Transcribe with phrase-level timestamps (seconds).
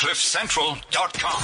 [0.00, 1.42] CliffCentral.com.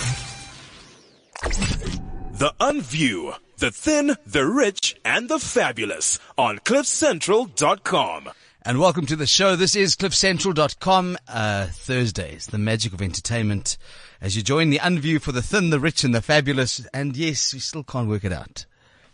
[2.38, 8.30] The Unview, the thin, the rich, and the fabulous on CliffCentral.com.
[8.62, 9.56] And welcome to the show.
[9.56, 13.76] This is CliffCentral.com, uh, Thursdays, the magic of entertainment.
[14.22, 16.82] As you join the Unview for the thin, the rich, and the fabulous.
[16.94, 18.64] And yes, we still can't work it out.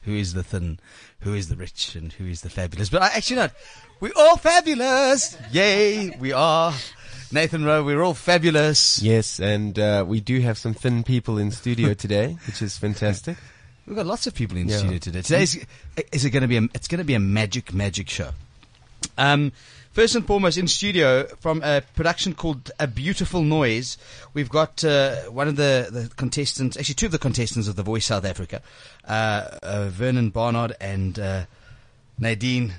[0.02, 0.79] Who is the thin,
[1.22, 2.90] who is the rich, and who is the fabulous.
[2.90, 3.50] But I actually not.
[3.98, 5.36] We're all fabulous.
[5.50, 6.72] Yay, we are.
[7.33, 9.01] Nathan Rowe, we're all fabulous.
[9.03, 13.37] Yes, and uh, we do have some thin people in studio today, which is fantastic.
[13.87, 14.77] We've got lots of people in Yeah.
[14.79, 15.23] studio today.
[15.23, 15.66] Today is,
[16.12, 18.30] is it going to be a, it's going to be a magic, magic show.
[19.16, 19.53] Um,
[19.92, 23.97] first and foremost, in studio from a production called A Beautiful Noise,
[24.34, 27.83] we've got uh, one of the, the contestants, actually two of the contestants of The
[27.83, 28.61] Voice South Africa,
[29.09, 31.45] uh, uh, Vernon Barnard and uh,
[32.19, 32.75] Nadine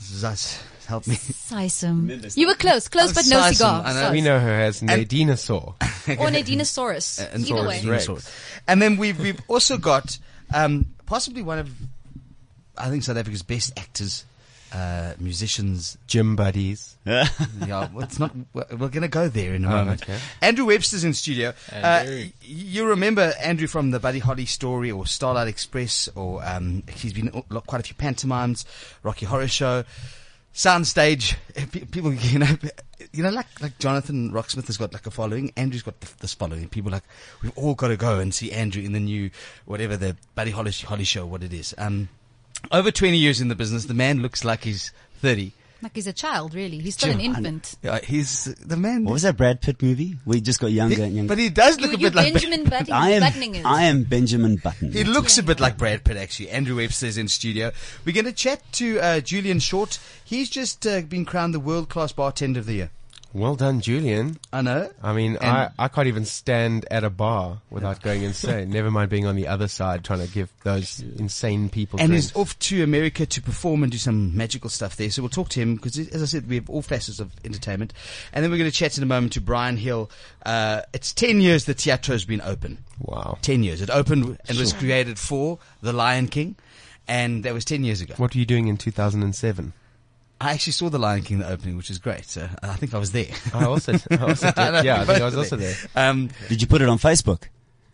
[0.00, 0.62] Zas.
[0.92, 1.14] Help me.
[1.16, 2.36] Sisam.
[2.36, 3.82] You were close, close, Oh, but no Sisam, cigar.
[3.86, 3.92] I.
[3.94, 4.10] Sis.
[4.12, 5.74] We know her as Nadinasaur.
[6.20, 7.18] Or Nadinosaurus.
[7.32, 7.82] and Either way.
[7.84, 8.06] Rex.
[8.08, 8.28] Saurus.
[8.68, 10.18] And then we've we've also got
[10.52, 11.70] um, possibly one of
[12.76, 14.24] I think South Africa's best actors,
[14.74, 15.96] uh, musicians.
[16.06, 16.96] Gym buddies.
[17.06, 18.32] Yeah, well, it's not.
[18.52, 20.02] We're, we're going to go there in a Oh, moment.
[20.02, 20.18] okay.
[20.40, 21.54] Andrew Webster's in studio.
[21.72, 26.82] Uh, y- you remember Andrew from the Buddy Holly story or Starlight Express, or um,
[26.92, 28.64] he's been in quite a few pantomimes,
[29.02, 29.84] Rocky Horror Show,
[30.54, 31.36] Soundstage.
[31.90, 32.56] People, you know,
[33.12, 35.52] you know, like like Jonathan Roxmouth has got like a following.
[35.56, 36.68] Andrew's got this following.
[36.68, 37.04] People like
[37.42, 39.30] we've all got to go and see Andrew in the new
[39.64, 41.74] whatever the Buddy Holly, Holly Show, what it is.
[41.78, 42.08] Um,
[42.70, 45.52] over twenty years in the business, the man looks like he's thirty.
[45.82, 46.78] Like he's a child, really.
[46.78, 47.74] He's still an Jim, I- infant.
[47.82, 49.04] Yeah, he's the man.
[49.04, 50.16] What was that Brad Pitt movie?
[50.24, 51.28] We just got younger and younger.
[51.28, 54.04] But he does You, look a bit like Benjamin Button, I am, Buttoning I am
[54.04, 54.92] Benjamin Button.
[54.92, 56.50] He looks a bit like Brad Pitt, actually.
[56.50, 57.72] Andrew Webster is in studio.
[58.04, 59.98] We're going to chat to uh, Julian Short.
[60.24, 62.90] He's just uh, been crowned the world class bartender of the year.
[63.34, 64.38] Well done, Julian.
[64.52, 64.90] I know.
[65.02, 68.68] I mean, And- I, I can't even stand at a bar without going insane.
[68.70, 72.26] Never mind being on the other side trying to give those insane people And drinks.
[72.28, 75.10] he's off to America to perform and do some magical stuff there.
[75.10, 77.94] So we'll talk to him because, as I said, we have all facets of entertainment.
[78.34, 80.10] And then we're going to chat in a moment to Bryan Hill.
[80.44, 82.78] Uh, it's 10 years the Teatro's been open.
[83.00, 83.38] wow.
[83.40, 83.80] 10 years.
[83.80, 86.56] It opened and was created for The Lion King.
[87.08, 88.14] And that was 10 years ago.
[88.18, 89.72] What were you doing in 2007?
[90.42, 92.24] I actually saw The Lion King, the opening, which was great.
[92.26, 93.26] So I think I was there.
[93.54, 94.84] I also, I also did.
[94.84, 95.74] Yeah, I think I was also there.
[95.94, 97.44] Um, Did you put it on Facebook?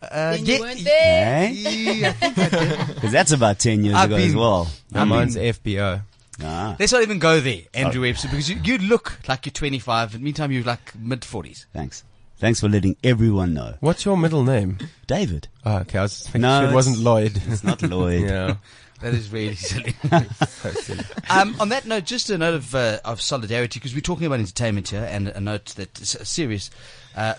[0.01, 1.45] uh, Then you yeah, weren't there.
[1.45, 1.49] Eh?
[1.51, 2.87] yeah, I think I did.
[2.95, 4.67] Because that's about 10 years I've ago as been- well.
[4.91, 6.01] No, mine's FBO.
[6.41, 10.15] Ah, Let's not even go there, Andrew Webster, because you, you look like you're 25.
[10.15, 11.65] In the meantime, you're like mid 40s.
[11.73, 12.03] thanks.
[12.37, 13.75] Thanks for letting everyone know.
[13.81, 14.77] What's your middle name?
[15.07, 15.49] David.
[15.65, 17.33] Oh, okay, I was thinking No, it wasn't Lloyd.
[17.49, 18.21] It's not Lloyd.
[18.29, 18.55] yeah.
[19.01, 19.95] That is really silly.
[20.47, 21.03] So silly.
[21.29, 24.39] um, on that note, just a note of, uh, of solidarity, because we're talking about
[24.39, 26.69] entertainment here, and a note that is serious,
[27.15, 27.35] uh,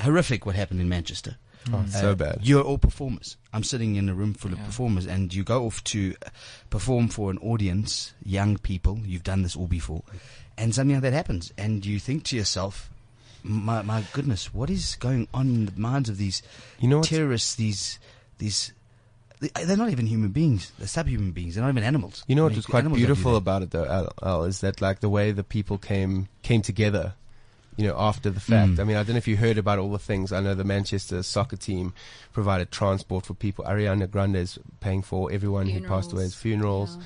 [0.00, 1.36] horrific what happened in Manchester.
[1.72, 2.38] Oh, it's so Uh, bad.
[2.42, 3.36] You're all performers.
[3.52, 6.30] I'm sitting in a room full of performers, and you go off to uh,
[6.70, 9.00] perform for an audience, young people.
[9.04, 10.02] You've done this all before,
[10.56, 12.90] and something like that happens, and you think to yourself,
[13.42, 16.42] "My, my goodness, what is going on in the minds of these
[16.80, 17.54] You know terrorists?
[17.54, 17.98] These,
[18.38, 18.72] these."
[19.40, 20.72] They- They're not even human beings.
[20.78, 21.54] They're subhuman beings.
[21.54, 22.24] They're not even animals.
[22.26, 24.60] You know I what mean, was quite animals beautiful about it though, Al, Al, is
[24.60, 27.14] that like the way the people came came together,
[27.76, 28.72] you know, after the fact.
[28.72, 28.80] Mm.
[28.80, 30.32] I mean, I don't know if you heard about all the things.
[30.32, 31.92] I know the Manchester soccer team
[32.32, 33.64] provided transport for people.
[33.64, 36.98] Ariana Grande is paying for everyone who passed away's funerals,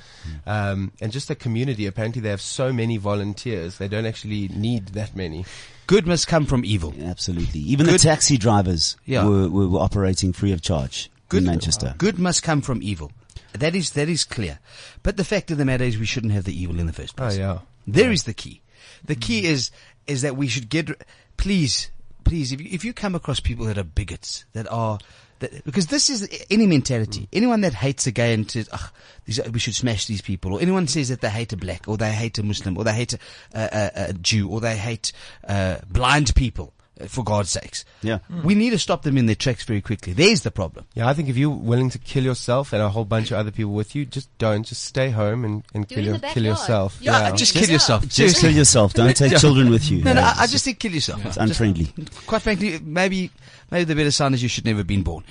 [0.47, 1.85] um, and just the community.
[1.85, 3.77] Apparently, they have so many volunteers.
[3.77, 5.45] They don't actually need that many.
[5.85, 6.93] Good must come from evil.
[7.03, 7.59] Absolutely.
[7.59, 9.25] Even Good- the taxi drivers Yeah.
[9.27, 11.95] were, were, were operating free of charge Good in Manchester.
[11.97, 13.11] Good must come from evil.
[13.53, 14.59] That is that is clear.
[15.03, 17.15] But the fact of the matter is, we shouldn't have the evil in the first
[17.15, 17.35] place.
[17.35, 17.59] Oh yeah.
[17.85, 18.61] There is the key.
[19.03, 19.71] The key is
[20.07, 20.89] is that we should get.
[21.37, 21.89] Please,
[22.23, 24.99] please, if you, if you come across people that are bigots, that are
[25.39, 27.27] that, because this is any mentality.
[27.33, 28.89] Anyone that hates a gay and says, "Ugh,
[29.25, 31.97] these, we should smash these people," or anyone says that they hate a black, or
[31.97, 33.19] they hate a Muslim, or they hate a,
[33.53, 35.11] a, a, a Jew, or they hate
[35.47, 36.73] uh, blind people.
[37.01, 38.19] Uh, For God's sakes, Yeah.
[38.43, 40.13] we need to stop them in their tracks very quickly.
[40.13, 40.85] There's the problem.
[40.93, 43.51] Yeah, I think if you're willing to kill yourself and a whole bunch of other
[43.51, 44.63] people with you, just don't.
[44.63, 46.97] Just stay home and, and kill, your, kill yourself.
[47.01, 48.07] Yeah, just kill yourself.
[48.07, 48.93] Just kill yourself.
[48.93, 50.03] Don't take children with you.
[50.03, 51.25] No, no, I, I just think kill yourself.
[51.25, 51.91] It's Just- unfriendly.
[52.27, 53.31] quite frankly, maybe
[53.71, 55.23] maybe the better sign is you should never have been born.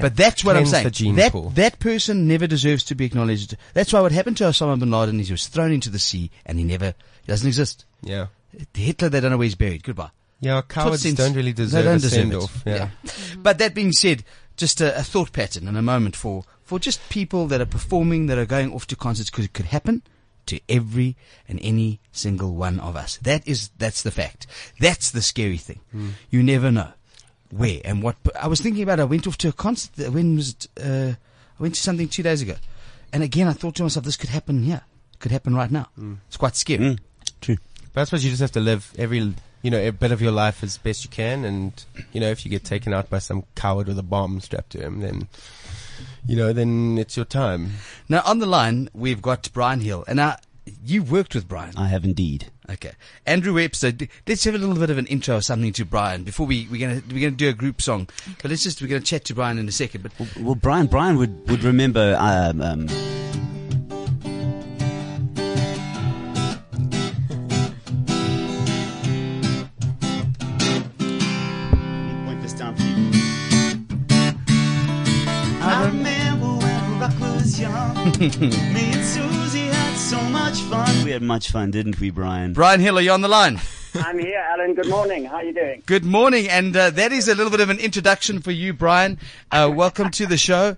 [0.00, 0.84] But that's what I'm saying.
[0.84, 1.50] the gene that pool.
[1.56, 3.56] that person never deserves to be acknowledged.
[3.74, 6.30] That's why what happened to Osama bin Laden is he was thrown into the sea
[6.46, 7.86] and he never he doesn't exist.
[8.02, 8.26] Yeah.
[8.74, 9.82] Hitler, they don't know where he's buried.
[9.82, 10.10] Goodbye.
[10.40, 11.18] Yeah, cowards sense.
[11.18, 12.36] don't really deserve don't a deserve send it.
[12.36, 12.62] off.
[12.66, 12.88] Yeah.
[13.38, 14.24] But that being said,
[14.56, 18.26] just a, a thought pattern and a moment for, for just people that are performing,
[18.26, 20.02] that are going off to concerts, because it could happen
[20.46, 21.14] to every
[21.46, 23.18] and any single one of us.
[23.18, 24.46] That is, that's the fact.
[24.80, 25.80] That's the scary thing.
[25.92, 26.10] Hmm.
[26.30, 26.92] You never know.
[27.50, 28.16] where and what.
[28.40, 29.00] I was thinking about.
[29.00, 30.10] I went off to a concert.
[30.10, 30.68] When was it?
[30.82, 31.12] Uh,
[31.58, 32.54] I went to something two days ago,
[33.12, 34.80] and again I thought to myself, this could happen here.
[35.18, 35.88] Could happen right now.
[36.28, 36.82] It's quite scary.
[36.84, 36.98] Mm,
[37.42, 37.58] true.
[37.92, 40.32] But I suppose you just have to live every, you know, a bit of your
[40.32, 41.44] life as best you can.
[41.44, 41.72] And,
[42.12, 44.80] you know, if you get taken out by some coward with a bomb strapped to
[44.80, 45.28] him, then,
[46.26, 47.72] you know, then it's your time.
[48.08, 50.36] Now on the line we've got Bryan Hill, and now
[50.84, 51.74] you worked with Bryan.
[51.76, 52.46] I have indeed.
[52.70, 52.92] Okay,
[53.26, 53.90] Andrew Webster.
[53.90, 56.68] d- Let's have a little bit of an intro or something to Bryan before we
[56.70, 58.08] we're gonna we're gonna do a group song.
[58.40, 60.02] But let's just we're gonna chat to Bryan in a second.
[60.04, 62.86] But Well, Bryan, Bryan would, would remember, um, um,
[78.20, 81.06] Me and Susie had so much fun.
[81.06, 82.52] We had much fun, didn't we, Bryan?
[82.52, 83.58] Bryan Hill, are you on the line?
[83.94, 84.74] I'm here, Alan.
[84.74, 85.24] Good morning.
[85.24, 85.82] How are you doing?
[85.86, 89.18] Good morning, and uh, that is a little bit of an introduction for you, Bryan.
[89.50, 90.76] Uh, welcome to the show.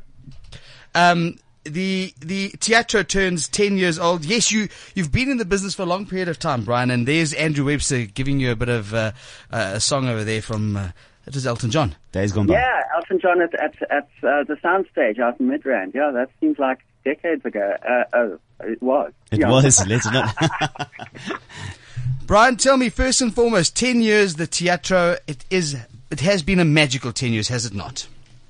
[0.94, 4.24] Um, the the Teatro turns ten years old.
[4.24, 6.92] Yes, you you've been in the business for a long period of time, Bryan.
[6.92, 9.10] And there's Andrew Webster giving you a bit of uh,
[9.50, 10.90] uh, a song over there from uh,
[11.26, 11.96] it was Elton John.
[12.12, 12.54] Days gone by.
[12.54, 15.92] Yeah, Elton John at at, at uh, the soundstage out in Midrand.
[15.92, 17.76] Yeah, that seems like decades ago.
[17.88, 19.12] Uh, oh, it was.
[19.30, 19.50] It yeah.
[19.50, 19.86] was.
[19.86, 20.90] Let's not.
[22.26, 25.16] Bryan, tell me first and foremost, ten years the Teatro.
[25.26, 25.76] It is
[26.10, 28.06] it has been a magical ten years, has it not?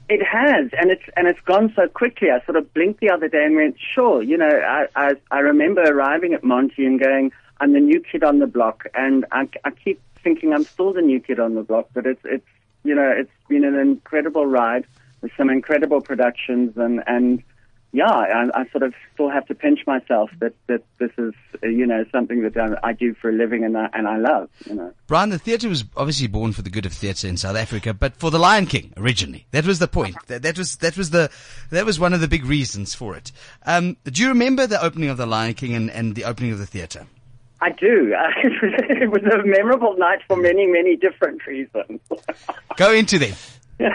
[0.09, 2.31] It has, and it's and it's gone so quickly.
[2.31, 4.23] I sort of blinked the other day and went, sure.
[4.23, 8.25] You know, I I, I remember arriving at Monty and going, I'm the new kid
[8.25, 11.63] on the block, and I, I keep thinking I'm still the new kid on the
[11.63, 11.89] block.
[11.95, 12.47] But it's it's
[12.85, 14.85] you know it's been an incredible ride
[15.23, 17.43] with some incredible productions and and
[17.93, 21.87] yeah, I, I sort of still have to pinch myself that that this is you
[21.87, 24.49] know something that I, I do for a living and I, and I love.
[24.65, 24.95] You know.
[25.07, 28.17] Bryan, the theatre was obviously born for the good of theatre in South Africa, but
[28.17, 29.47] for the Lion King originally.
[29.51, 30.17] That was the point.
[30.29, 31.31] That, that was that was the
[31.71, 33.31] that was one of the big reasons for it.
[33.67, 36.59] Um, do you remember the opening of the Lion King and, and the opening of
[36.59, 37.07] the theatre?
[37.61, 38.15] I do.
[38.15, 38.31] Uh,
[38.89, 42.01] it was a memorable night for many, many different reasons.
[42.77, 43.35] Go into them.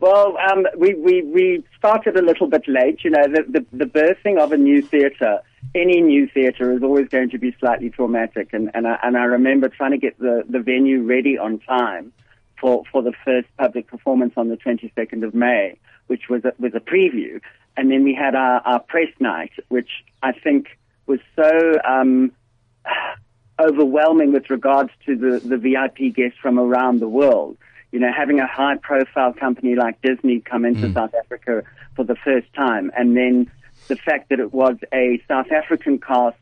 [0.00, 3.04] well, um, we, we, we started a little bit late.
[3.04, 5.40] You know, the, the, the birthing of a new theatre,
[5.74, 8.50] any new theatre is always going to be slightly traumatic.
[8.52, 12.12] And, and, I, and I remember trying to get the, the venue ready on time
[12.60, 16.72] for, for the first public performance on the 22nd of May, which was a, was
[16.74, 17.40] a preview.
[17.76, 19.90] And then we had our, our press night, which
[20.22, 22.32] I think was so um,
[23.60, 27.56] overwhelming with regards to the, the VIP guests from around the world.
[27.92, 31.62] You know, having a high profile company like Disney come into South Africa
[31.94, 33.50] for the first time, and then
[33.88, 36.36] the fact that it was a South African cast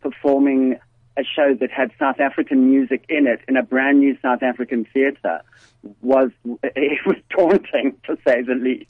[0.00, 0.78] performing
[1.16, 4.84] a show that had South African music in it in a brand new South African
[4.92, 5.42] theatre
[6.00, 6.30] was
[6.62, 8.86] it was daunting to say the least.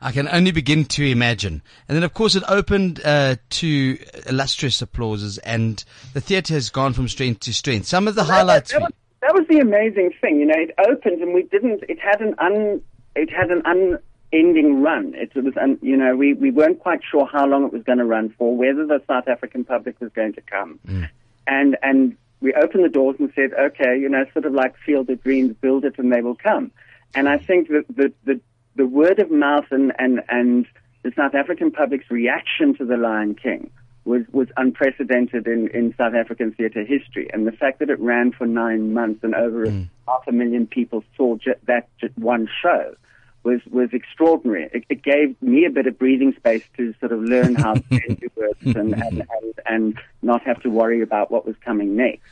[0.00, 1.60] I can only begin to imagine.
[1.88, 5.82] And then, of course, it opened uh, to illustrious applauses, and
[6.12, 7.86] the theatre has gone from strength to strength.
[7.86, 8.70] Some of the highlights.
[8.70, 10.54] That, was, that was the amazing thing, you know.
[10.56, 11.84] It opened, and we didn't.
[11.88, 12.82] It had an un.
[13.16, 15.14] It had an unending run.
[15.14, 17.98] It was, un, you know, we we weren't quite sure how long it was going
[17.98, 21.08] to run for, whether the South African public was going to come, mm.
[21.46, 25.10] and and we opened the doors and said, okay, you know, sort of like field
[25.10, 26.70] of dreams, build it, and they will come.
[27.14, 28.40] And I think that the the
[28.76, 30.64] the word of mouth and, and, and
[31.02, 33.70] the South African public's reaction to The Lion King
[34.08, 37.28] was, was unprecedented in, in South African theatre history.
[37.32, 39.66] And the fact that it ran for nine months and over
[40.08, 42.94] half a million people saw ju- that ju- one show
[43.42, 44.70] was, was extraordinary.
[44.72, 48.28] It, it gave me a bit of breathing space to sort of learn how theatre
[48.34, 52.22] works and, and, and, and not have to worry about what was coming next.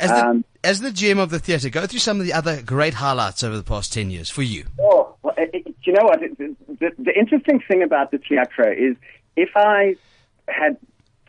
[0.00, 2.60] As the, Um, as the GM of the theatre, go through some of the other
[2.62, 4.64] great highlights over the past 10 years for you.
[4.80, 6.22] Oh, well, it, it, you know what?
[6.22, 8.96] It, the, the interesting thing about the Teatro is
[9.36, 9.96] if I
[10.48, 10.76] had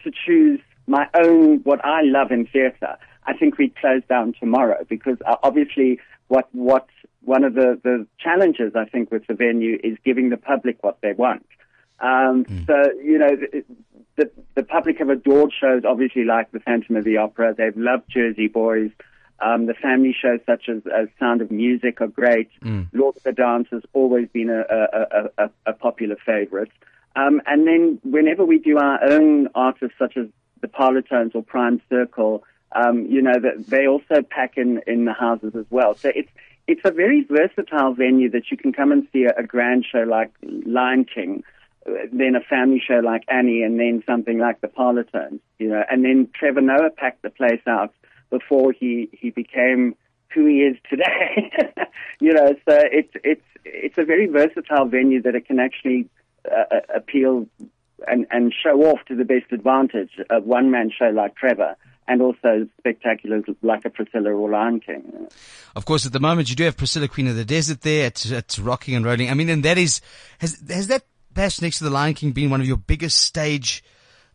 [0.04, 4.84] to choose my own, what I love in theatre, I think we'd close down tomorrow
[4.90, 6.88] because uh, obviously what, what,
[7.24, 10.98] one of the, the challenges I think with the venue is giving the public what
[11.02, 11.46] they want.
[12.00, 13.64] Um, So, you know, the,
[14.16, 17.54] the, the public have adored shows obviously like The Phantom of the Opera.
[17.56, 18.92] They've loved Jersey Boys.
[19.40, 22.50] Um, the family shows such as, as Sound of Music are great.
[22.94, 24.82] Lord of the Dance has always been a, a,
[25.20, 26.72] a, a, a popular favorite.
[27.16, 30.28] Um, and then whenever we do our own artists such as
[30.62, 35.14] the Parlotones or Prime Circle, um, you know, that they also pack in, in the
[35.14, 35.96] houses as well.
[35.96, 36.32] So it's,
[36.68, 40.04] it's a very versatile venue that you can come and see a, a grand show
[40.04, 41.44] like Lion King,
[41.86, 45.84] uh, then a family show like Annie, and then something like the Parlotones, you know.
[45.90, 47.94] And then Trevor Noah packed the place out
[48.30, 49.96] before he, he became
[50.34, 51.52] who he is today.
[51.58, 51.84] you
[52.22, 56.10] you know, so it's it's it's a very versatile venue that it can actually
[56.46, 57.48] uh, appeal
[58.08, 61.76] and and show off to the best advantage of one man show like Trevor
[62.08, 65.28] and also spectaculars like a Priscilla or Lion King.
[65.76, 68.08] Of course, at the moment you do have Priscilla, Queen of the Desert there.
[68.08, 69.30] It's, it's rocking and rolling.
[69.30, 70.02] I mean, and that is
[70.40, 73.84] has has that perhaps next to the Lion King been one of your biggest stage?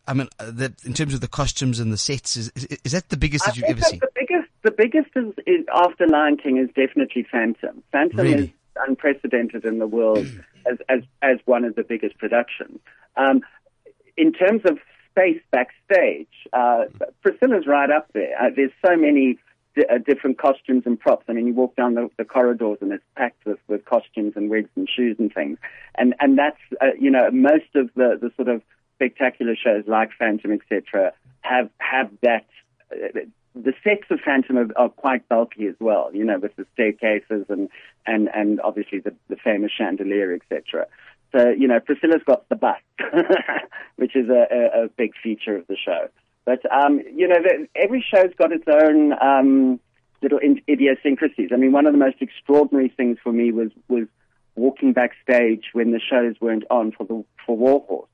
[0.08, 2.92] I mean, uh, that in terms of the costumes and the sets, is is, is
[2.92, 3.98] that the biggest that you've ever seen?
[3.98, 7.82] The biggest, the biggest is, is after Lion King is definitely Phantom.
[7.90, 8.44] Phantom really?
[8.44, 8.50] is
[8.88, 10.26] unprecedented in the world
[10.70, 12.78] as, as as one of the biggest productions.
[13.16, 13.40] Um,
[14.16, 14.78] in terms of
[15.10, 16.84] space backstage, uh,
[17.22, 18.34] Priscilla's right up there.
[18.40, 19.38] Uh, there's so many
[19.74, 21.24] d- uh, different costumes and props.
[21.28, 24.50] I mean, you walk down the, the, corridors and it's packed with, with costumes and
[24.50, 25.58] wigs and shoes and things.
[25.96, 28.62] And and that's uh, you know most of the the sort of
[28.96, 32.46] spectacular shows like Phantom, etc., have have that.
[33.56, 37.46] The sets of Phantom are, are, quite bulky as well, you know, with the staircases
[37.48, 37.68] and
[38.06, 40.86] and and obviously the, the famous chandelier, etc.
[41.32, 42.82] So, you know, Priscilla's got the bust,
[43.96, 46.08] which is a, a, a, big feature of the show.
[46.44, 49.80] But, um, you know, the, every show's got its own um,
[50.22, 51.50] little idiosyncrasies.
[51.52, 54.06] I mean, one of the most extraordinary things for me was, was
[54.54, 58.08] walking backstage when the shows weren't on for the for Warhorse,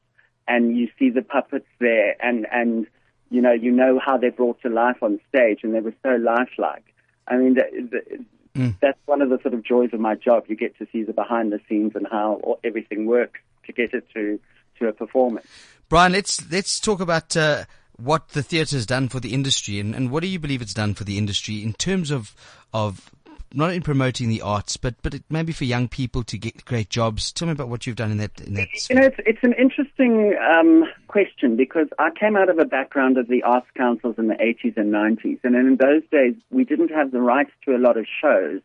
[0.49, 2.87] and you see the puppets there, and and
[3.33, 6.11] you know you know how they're brought to life on stage, and they were so
[6.11, 6.85] lifelike.
[7.27, 8.25] I mean, the, the,
[8.55, 8.77] Mm.
[8.81, 10.45] That's one of the sort of joys of my job.
[10.49, 14.07] You get to see the behind the scenes and how everything works to get it
[14.15, 14.39] to
[14.79, 15.47] to a performance.
[15.89, 17.65] Bryan, let's let's talk about uh,
[17.97, 20.75] what the theatre has done for the industry, and, and what do you believe it's
[20.75, 22.35] done for the industry in terms of
[22.75, 23.11] of
[23.55, 27.33] not in promoting the arts, but but maybe for young people to get great jobs.
[27.33, 28.69] Tell me about what you've done in that in that.
[28.89, 33.19] You know, it's it's an interesting um, question because I came out of a background
[33.19, 36.91] of the arts councils in the 80s and 90s, and in those days we didn't
[36.91, 38.61] have the rights to a lot of shows.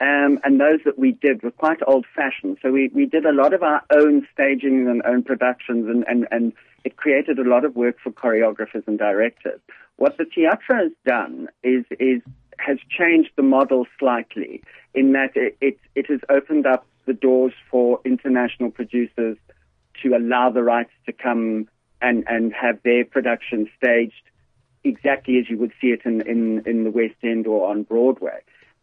[0.00, 2.58] Um, and those that we did were quite old-fashioned.
[2.62, 6.28] So we, we did a lot of our own staging and own productions, and, and,
[6.30, 6.52] and
[6.84, 9.60] it created a lot of work for choreographers and directors.
[9.96, 12.22] What the Teatro has done is is
[12.58, 14.62] has changed the model slightly
[14.94, 19.36] in that it, it, it has opened up the doors for international producers
[20.02, 21.68] to allow the rights to come
[22.00, 24.22] and, and have their production staged
[24.84, 28.40] exactly as you would see it in, in, in the West End or on Broadway.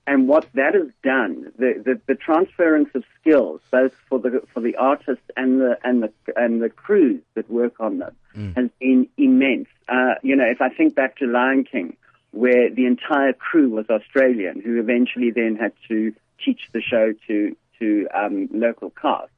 [0.07, 4.59] And what that has done, the, the, the transference of skills, both for the for
[4.59, 8.55] the artists and the and the and the crews that work on them, mm.
[8.55, 9.67] has been immense.
[9.89, 11.97] Uh, you know, if I think back to Lion King,
[12.31, 17.55] where the entire crew was Australian, who eventually then had to teach the show to
[17.79, 19.31] to um, local cast.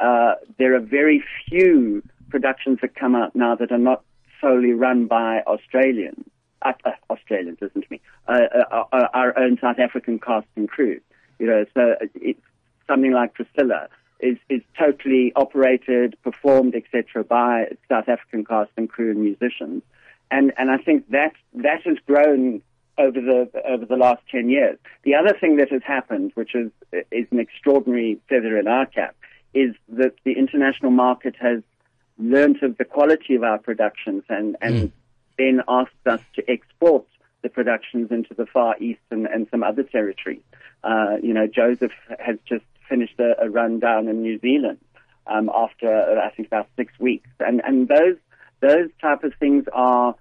[0.00, 4.02] Uh, there are very few productions that come out now that are not
[4.40, 6.24] solely run by Australians.
[6.64, 8.00] Uh, uh, Australians, listen to me.
[8.28, 11.00] Uh, uh, uh, our own South African cast and crew.
[11.38, 12.40] You know, so it's
[12.86, 13.88] something like Priscilla
[14.20, 19.82] is is totally operated, performed, etc., by South African cast and crew and musicians
[20.32, 22.62] and and I think that that has grown
[22.98, 24.78] over the over the last ten years.
[25.04, 26.70] The other thing that has happened, which is
[27.12, 29.14] is an extraordinary feather in our cap,
[29.54, 31.62] is that the international market has
[32.18, 34.92] learnt of the quality of our productions and and mm.
[35.38, 37.06] Then asked us to export
[37.42, 40.42] the productions into the Far East and, and some other territories.
[40.84, 44.78] Uh, you know, Joseph has just finished a, a run down in New Zealand
[45.26, 48.16] um, after uh, I think about six weeks, and and those
[48.60, 50.14] those type of things are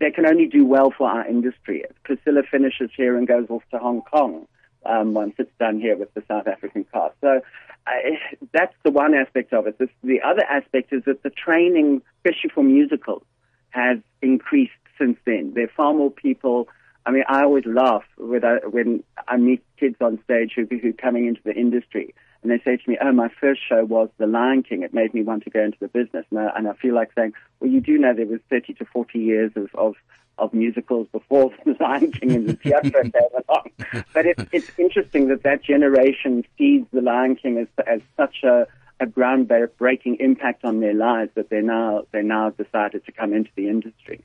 [0.00, 1.84] they can only do well for our industry.
[1.88, 4.46] If Priscilla finishes here and goes off to Hong Kong
[4.86, 7.14] um, once it's done here with the South African cast.
[7.20, 7.40] So
[7.86, 8.18] I,
[8.52, 9.78] that's the one aspect of it.
[9.78, 13.22] The other aspect is that the training, especially for musicals,
[13.70, 15.52] has increased since then.
[15.54, 16.68] There are far more people.
[17.06, 20.66] I mean, I always laugh when I, uh, when I meet kids on stage who,
[20.66, 23.84] who are coming into the industry and they say to me, "Oh, my first show
[23.84, 24.82] was The Lion King.
[24.82, 27.12] It made me want to go into the business." And I, and I feel like
[27.14, 29.94] saying, "Well, you do know there was 30 to 40 years of of,
[30.38, 33.12] of musicals before The Lion King and the theatre came
[33.48, 33.70] along."
[34.14, 38.66] But it, it's interesting that that generation sees The Lion King as as such a
[39.00, 43.50] a groundbreaking impact on their lives that they now they now decided to come into
[43.56, 44.22] the industry.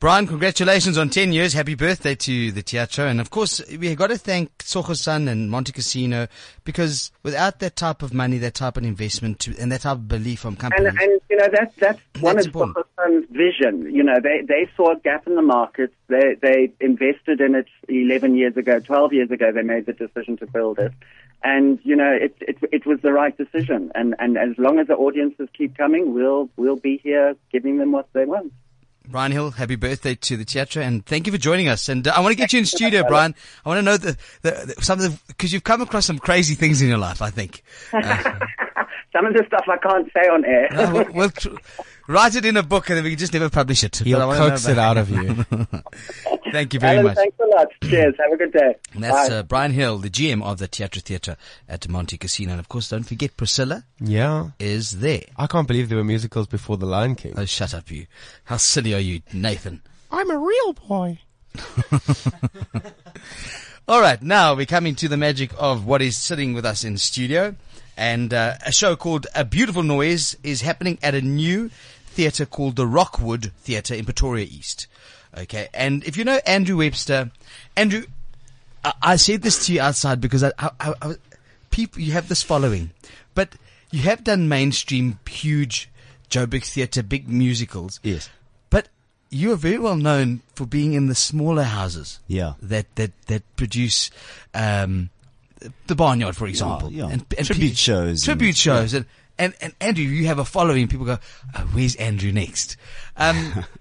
[0.00, 1.54] Bryan, congratulations on 10 years.
[1.54, 3.06] Happy birthday to the Teatro.
[3.06, 6.28] And of course, we've got to thank Tsogo Sun and Montecasino
[6.64, 10.08] because without that type of money, that type of investment to, and that type of
[10.08, 10.88] belief from companies.
[10.88, 13.94] And, and you know, that, that's one that's of Tsogo Sun's vision.
[13.94, 15.94] You know, they, they saw a gap in the market.
[16.08, 19.52] They, they invested in it 11 years ago, 12 years ago.
[19.52, 20.92] They made the decision to build it.
[21.42, 23.92] And, you know, it, it, it was the right decision.
[23.94, 27.92] And, and as long as the audiences keep coming, we'll, we'll be here giving them
[27.92, 28.52] what they want.
[29.06, 31.88] Bryan Hill, happy birthday to the theatre, and thank you for joining us.
[31.88, 33.34] And uh, I want to get you in studio, Bryan.
[33.64, 36.18] I want to know the, the, the some of the because you've come across some
[36.18, 37.20] crazy things in your life.
[37.22, 37.62] I think.
[37.92, 38.34] Uh,
[39.12, 40.68] Some of the stuff I can't say on air.
[40.74, 41.30] uh, we'll, we'll
[42.06, 43.92] write it in a book, and then we can just never publish it.
[43.92, 45.44] But I He'll wanna coax it out of you.
[46.52, 47.16] Thank you very Alan, much.
[47.16, 47.66] thanks a lot.
[47.82, 48.14] Cheers.
[48.22, 48.76] Have a good day.
[48.92, 49.34] And that's Bye.
[49.36, 51.36] uh, Bryan Hill, the GM of the Teatro Theatre
[51.68, 52.50] at Montecasino.
[52.50, 54.50] And of course, don't forget Priscilla yeah.
[54.60, 55.22] is there.
[55.36, 57.34] I can't believe there were musicals before The Lion King.
[57.36, 58.06] Oh, shut up, you.
[58.44, 59.82] How silly are you, Nathan?
[60.12, 61.18] I'm a real boy.
[63.88, 66.96] All right, now we're coming to the magic of what is sitting with us in
[66.98, 67.56] studio.
[67.96, 71.70] And uh, a show called A Beautiful Noise is happening at a new
[72.14, 74.86] theatre called the Rockwood Theatre in Pretoria East.
[75.36, 77.30] Okay, and if you know Andrew Webster,
[77.76, 78.04] Andrew,
[78.84, 81.14] I, I said this to you outside because I, I, I,
[81.70, 82.90] people, you have this following,
[83.34, 83.56] but
[83.90, 85.90] you have done mainstream, huge
[86.30, 87.98] Joburg theatre, big musicals.
[88.04, 88.30] Yes.
[88.70, 88.88] But
[89.30, 92.20] you are very well known for being in the smaller houses.
[92.28, 92.54] Yeah.
[92.62, 94.10] That that that produce
[94.54, 95.10] um,
[95.88, 96.92] the Barnyard, for example.
[96.92, 97.16] yeah.
[97.28, 98.94] pe- Tribute shows Tribute and- shows.
[98.94, 99.06] And,
[99.38, 100.88] and and Andrew, you have a following.
[100.88, 101.18] People go,
[101.56, 102.76] oh, "Where's Andrew next?"
[103.16, 103.64] Um,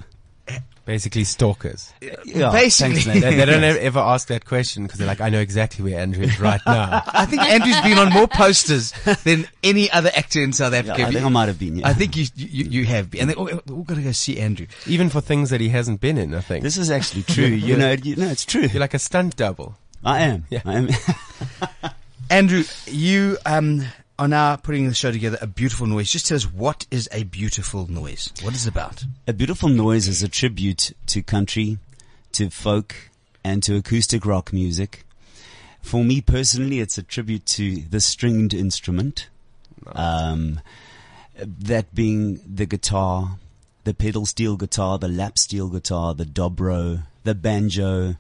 [0.86, 1.94] Basically, stalkers.
[2.02, 2.96] Yeah, Basically.
[3.00, 5.98] thanks, They, they don't ever ask that question because they're like, I know exactly where
[5.98, 7.02] Andrew is right now.
[7.08, 8.92] I think Andrew's been on more posters
[9.24, 11.00] than any other actor in South Africa.
[11.00, 11.78] Yeah, I think I might have been.
[11.78, 11.88] Yeah.
[11.88, 13.22] I think you you, you have been.
[13.22, 14.68] And they, we're all going to go see Andrew.
[14.86, 16.64] Even for things that he hasn't been in, I think.
[16.64, 17.46] this is actually true.
[17.64, 18.64] You know, you know, it's true.
[18.64, 19.78] You're like a stunt double.
[20.04, 20.46] I am.
[20.50, 20.64] Yeah.
[20.66, 20.90] I am.
[22.30, 23.86] Andrew, you um,
[24.20, 25.38] are now putting the show together.
[25.42, 26.12] A beautiful noise.
[26.12, 28.32] Just tell us what is a beautiful noise.
[28.42, 29.06] What is it about?
[29.28, 31.80] A Beautiful Noise is a tribute to country,
[32.34, 32.96] to folk,
[33.44, 35.06] and to acoustic rock music.
[35.82, 39.30] For me personally, it's a tribute to the stringed instrument.
[39.88, 40.62] Um,
[41.36, 43.38] that being the guitar,
[43.84, 48.16] the pedal steel guitar, the lap steel guitar, the dobro, the banjo.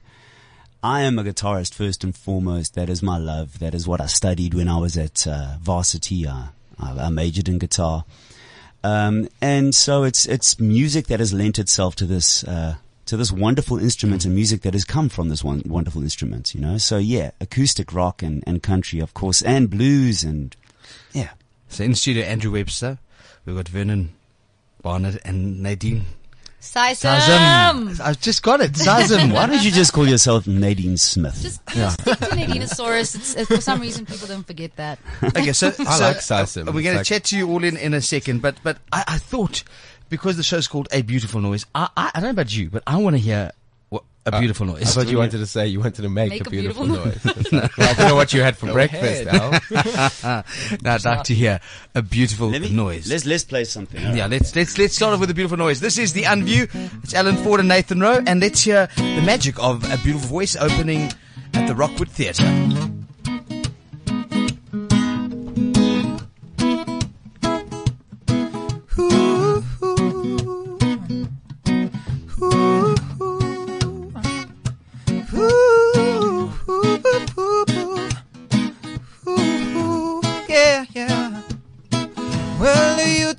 [0.83, 2.75] I am a guitarist first and foremost.
[2.75, 3.59] That is my love.
[3.59, 6.27] That is what I studied when I was at uh, varsity.
[6.27, 8.03] I, I majored in guitar.
[8.83, 13.31] Um, and so it's it's music that has lent itself to this uh, to this
[13.31, 16.53] wonderful instrument and music that has come from this one wonderful instrument.
[16.53, 20.53] You know, so yeah, acoustic rock and, and country, of course, and blues and
[21.13, 21.29] yeah.
[21.69, 22.99] So in studio, Andrew Webster.
[23.45, 24.13] We've got Vernon
[24.81, 26.05] Barnard and Nadine
[26.63, 27.19] Sisam.
[27.19, 27.99] Sazim.
[27.99, 28.71] I've just got it.
[28.71, 29.33] Sazim.
[29.33, 31.37] Why don't you just call yourself Nadine Smith?
[31.41, 33.15] Just, just stick to Nadinosaurus.
[33.15, 34.97] It's, it's, for some reason, people don't forget that.
[35.21, 36.67] Okay, so, I so, like Sazim.
[36.67, 38.77] uh, We're It's going to chat to you all in, in a second, but but
[38.93, 39.63] I, I thought
[40.09, 42.81] because the show's called A Beautiful Noise, I, I, I don't know about you, but
[42.87, 43.55] I want to hear what,
[44.25, 44.93] a uh, beautiful I noise.
[44.93, 47.51] thought you wanted to say you wanted to make, Make a a beautiful, beautiful noise.
[47.51, 49.51] Like, well, I don't know what you had for breakfast, Al.
[50.81, 51.59] now I'd like to hear
[51.93, 53.09] a beautiful Let me, noise.
[53.09, 54.01] Let's let's play something.
[54.15, 55.79] yeah, let's let's let's start off with a beautiful noise.
[55.79, 56.69] This is the Unview.
[57.03, 60.55] It's Alan Ford and Nathan Rowe, and let's hear the magic of a beautiful voice
[60.55, 61.11] opening
[61.53, 63.02] at the Rockwood Theatre.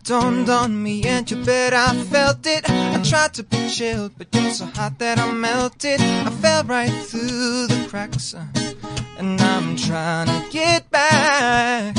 [0.05, 2.69] Dawned on me and you bet I felt it.
[2.69, 6.01] I tried to be chilled, but you're so hot that I melted.
[6.01, 8.45] I fell right through the cracks, uh,
[9.19, 11.97] and I'm trying to get back.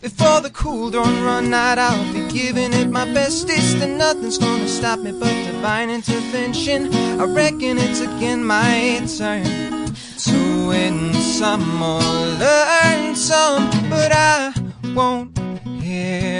[0.00, 4.68] Before the cool don't run out, I'll be giving it my bestest, and nothing's gonna
[4.68, 6.92] stop me but divine intervention.
[7.20, 9.94] I reckon it's again my turn
[10.26, 12.00] to win some or
[12.42, 14.52] learn some, but I
[14.94, 15.36] won't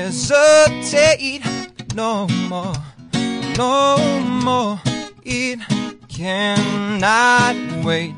[0.07, 1.42] hesitate
[1.97, 2.75] no more,
[3.59, 3.99] no
[4.45, 4.81] more.
[5.25, 5.59] It
[6.09, 8.14] cannot wait.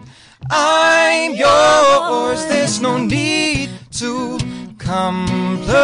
[0.50, 2.44] I'm yours.
[2.46, 4.38] There's no need to
[4.76, 5.78] complicate.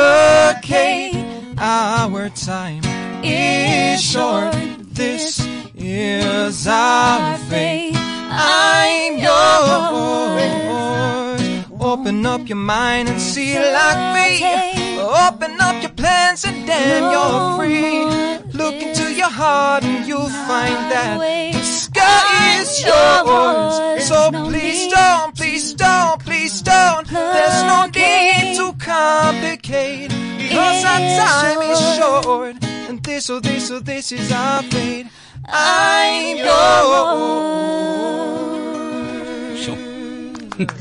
[1.56, 2.82] Our time
[3.24, 4.54] is short.
[4.92, 5.40] This
[5.74, 7.94] is our fate.
[7.96, 9.64] I'm yours.
[11.80, 14.83] Open up your mind and see like me.
[15.14, 18.04] Open up your plans and damn, you're free.
[18.52, 21.20] Look into your heart and you'll find that
[21.52, 24.08] the sky is yours.
[24.08, 27.06] So please don't, please don't, please don't.
[27.06, 30.10] There's no need to complicate.
[30.50, 32.56] Cause our time is short.
[32.88, 35.06] And this, oh, this, oh, this is our fate.
[35.46, 36.44] I'm yours.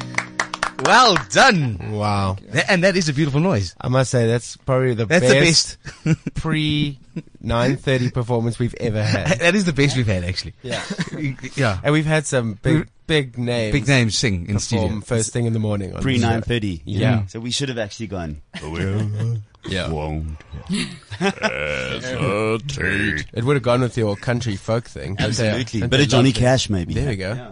[0.83, 0.93] Sure.
[0.93, 1.91] Well done.
[1.91, 2.37] Wow.
[2.51, 3.75] Th- And that is a beautiful noise.
[3.79, 6.33] I must say that's probably the That's best, the best.
[6.35, 6.97] pre
[7.43, 9.39] 9:30 performance we've ever had.
[9.41, 10.53] that is the best we've had, actually.
[10.63, 10.81] Yeah.
[11.55, 11.79] Yeah.
[11.83, 13.73] And we've had some big big names.
[13.73, 14.99] Big names sing in perform studio.
[15.01, 15.93] first thing in the morning.
[15.95, 16.29] on Pre the show.
[16.29, 16.81] nine thirty.
[16.85, 17.25] Yeah.
[17.27, 18.41] So we should have actually gone.
[19.69, 19.89] Yeah.
[19.89, 20.37] Won't.
[23.33, 25.15] It would have gone with your country folk thing.
[25.19, 25.81] Absolutely.
[25.81, 26.31] don't Bit of Johnny?
[26.31, 26.93] Cash, maybe.
[26.93, 27.33] There we go.
[27.33, 27.51] Yeah.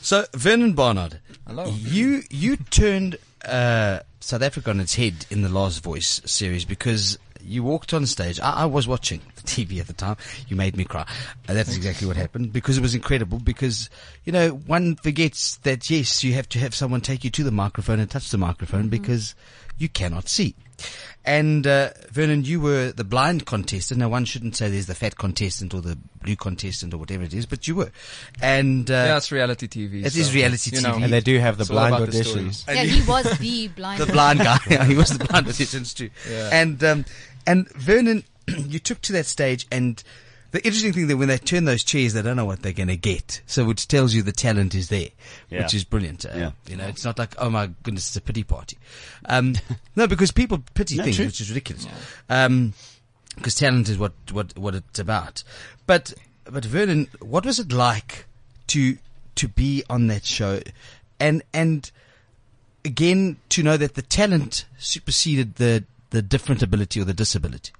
[0.00, 1.66] So, Vernon Barnard, Hello.
[1.66, 7.18] you you turned uh, South Africa on its head in the Last Voice series because
[7.44, 8.38] you walked on stage.
[8.40, 10.16] I, I was watching the TV at the time.
[10.48, 11.06] You made me cry.
[11.46, 13.38] That's exactly what happened because it was incredible.
[13.38, 13.90] Because
[14.24, 17.50] you know one forgets that yes, you have to have someone take you to the
[17.50, 19.34] microphone and touch the microphone because
[19.78, 20.54] you cannot see.
[21.24, 24.00] And uh, Vernon, you were the blind contestant.
[24.00, 27.32] Now, one shouldn't say there's the fat contestant or the blue contestant or whatever it
[27.32, 27.92] is, but you were.
[28.40, 30.04] And uh, yeah, it's reality TV.
[30.04, 31.04] It so, is reality you know, TV.
[31.04, 32.66] And they do have the it's blind about the auditions.
[32.66, 34.00] Yeah, he was the blind.
[34.00, 34.58] the blind guy.
[34.68, 36.10] Yeah, he was the blind auditions too.
[36.28, 36.50] Yeah.
[36.52, 37.04] And um,
[37.46, 40.02] and Vernon, you took to that stage, and
[40.52, 42.88] the interesting thing that when they turn those chairs, they don't know what they're going
[42.88, 43.40] to get.
[43.46, 45.08] So which tells you the talent is there,
[45.50, 45.62] Yeah.
[45.62, 46.24] which is brilliant.
[46.24, 46.50] Uh, Yeah.
[46.68, 48.78] You know, it's not like oh my goodness, it's a pity party.
[49.26, 49.56] Um,
[49.96, 51.26] no, because people pity No, things, true.
[51.26, 51.86] which is ridiculous.
[52.30, 52.72] Um,
[53.34, 55.42] because talent is what what what it's about.
[55.86, 58.26] But but Vernon, what was it like
[58.68, 58.98] to
[59.36, 60.60] to be on that show,
[61.18, 61.90] and and
[62.84, 67.72] again to know that the talent superseded the the different ability or the disability.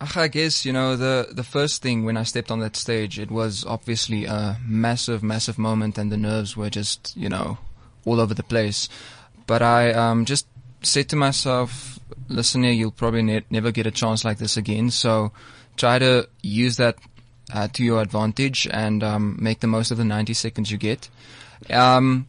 [0.00, 3.30] I guess you know the the first thing when I stepped on that stage, it
[3.30, 7.58] was obviously a massive, massive moment, and the nerves were just you know
[8.04, 8.88] all over the place.
[9.46, 10.46] But I um, just
[10.82, 14.90] said to myself, "Listen here, you'll probably ne- never get a chance like this again.
[14.90, 15.32] So
[15.76, 16.96] try to use that
[17.52, 21.08] uh, to your advantage and um, make the most of the 90 seconds you get."
[21.70, 22.28] Um,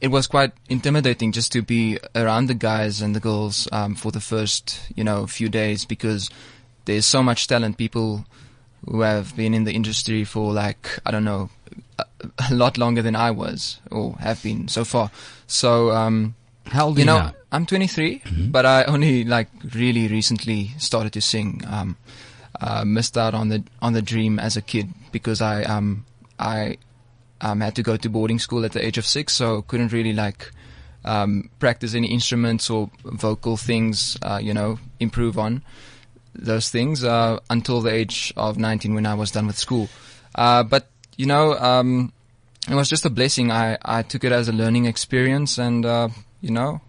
[0.00, 4.10] it was quite intimidating just to be around the guys and the girls um, for
[4.10, 6.30] the first, you know, few days because
[6.84, 7.76] there's so much talent.
[7.76, 8.24] People
[8.88, 11.50] who have been in the industry for like I don't know
[11.98, 12.04] a,
[12.50, 15.10] a lot longer than I was or have been so far.
[15.46, 16.34] So um,
[16.66, 17.34] How old are you you know, now?
[17.52, 21.62] I'm 23, but I only like really recently started to sing.
[21.68, 21.96] Um,
[22.60, 26.04] uh, missed out on the on the dream as a kid because I um
[26.38, 26.76] I
[27.40, 30.12] um had to go to boarding school at the age of six, so couldn't really
[30.12, 30.50] like
[31.04, 34.18] um practice any instruments or vocal things.
[34.20, 35.62] Uh, you know, improve on
[36.34, 39.88] those things uh, until the age of 19 when I was done with school.
[40.34, 42.12] Uh, but you know, um,
[42.68, 43.50] it was just a blessing.
[43.50, 46.08] I, I took it as a learning experience, and uh,
[46.40, 46.80] you know,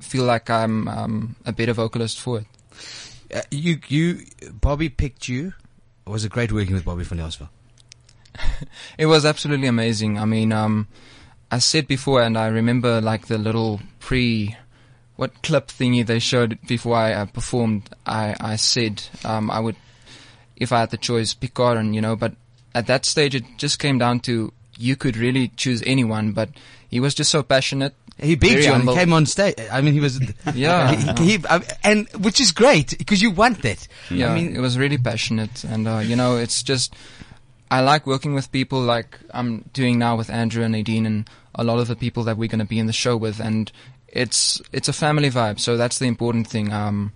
[0.00, 2.46] feel like I'm um, a better vocalist for it.
[3.34, 5.52] Uh, you you Bobby picked you.
[6.06, 7.48] It was a great working with Bobby van Jaarsveld.
[8.98, 10.18] It was absolutely amazing.
[10.18, 10.88] I mean, um,
[11.50, 14.56] I said before, and I remember like the little pre,
[15.18, 17.90] what clip thingy they showed before I uh, performed.
[18.06, 19.74] I I said um, I would,
[20.56, 22.14] if I had the choice, pick Karen, you know.
[22.14, 22.34] But
[22.72, 26.50] at that stage, it just came down to you could really choose anyone, but
[26.88, 27.94] he was just so passionate.
[28.16, 28.94] He beat you and humble.
[28.94, 29.56] he came on stage.
[29.72, 30.20] I mean, he was
[30.54, 30.94] Yeah.
[31.16, 33.88] he, he, um, and which is great because you want that.
[34.10, 36.94] Yeah, I mean, it was really passionate, and uh, you know, it's just
[37.72, 41.64] I like working with people like I'm doing now with Andrew and Nadine, and a
[41.64, 43.72] lot of the people that we're going to be in the show with, and
[44.08, 45.60] it's it's a family vibe.
[45.60, 46.72] So that's the important thing.
[46.72, 47.12] Um,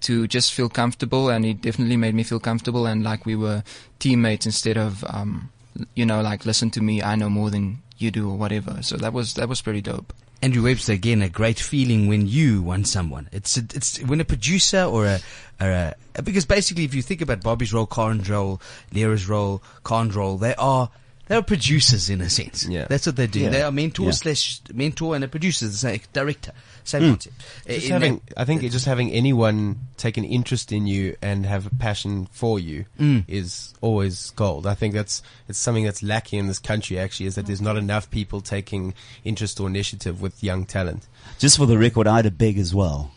[0.00, 3.64] to just feel comfortable, and he definitely made me feel comfortable, and like we were
[3.98, 5.50] teammates instead of um,
[5.94, 8.82] you know, like listen to me, I know more than you do or whatever.
[8.82, 10.12] So that was that was pretty dope.
[10.40, 13.28] Andrew Webster again, a great feeling when you want someone.
[13.32, 15.20] It's a, it's when a producer or a,
[15.60, 18.60] or a because basically if you think about Bobby's role, Karen's role,
[18.92, 20.90] Lira's role, Kahn's role, they are
[21.28, 22.66] they are producers in a sense.
[22.66, 22.86] Yeah.
[22.88, 23.40] that's what they do.
[23.40, 23.50] Yeah.
[23.50, 24.10] They are mentor Yeah.
[24.12, 26.52] slash mentor and a producer, the same director,
[26.84, 27.08] same Mm.
[27.10, 27.42] concept.
[27.66, 31.44] Just In having, that- I think just having anyone take an interest in you and
[31.46, 33.24] have a passion for you Mm.
[33.28, 34.66] is always gold.
[34.66, 36.98] I think that's it's something that's lacking in this country.
[36.98, 41.06] Actually, is that there's not enough people taking interest or initiative with young talent.
[41.38, 43.12] Just for the record, I had to beg as well.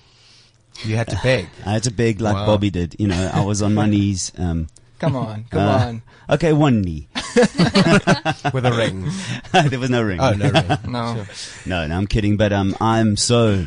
[0.86, 1.48] You had to beg.
[1.66, 2.46] I had to beg like Wow.
[2.48, 2.96] Bobby did.
[3.00, 4.32] You know, I was on my knees.
[4.38, 4.68] Um,
[5.02, 6.02] Come on, come uh, on.
[6.30, 7.08] Okay, one knee.
[8.54, 9.10] with a ring.
[9.70, 10.20] there was no ring.
[10.20, 10.68] Oh no, ring.
[10.88, 11.26] No.
[11.66, 12.38] No, no, I'm kidding.
[12.38, 13.66] But um, I'm so,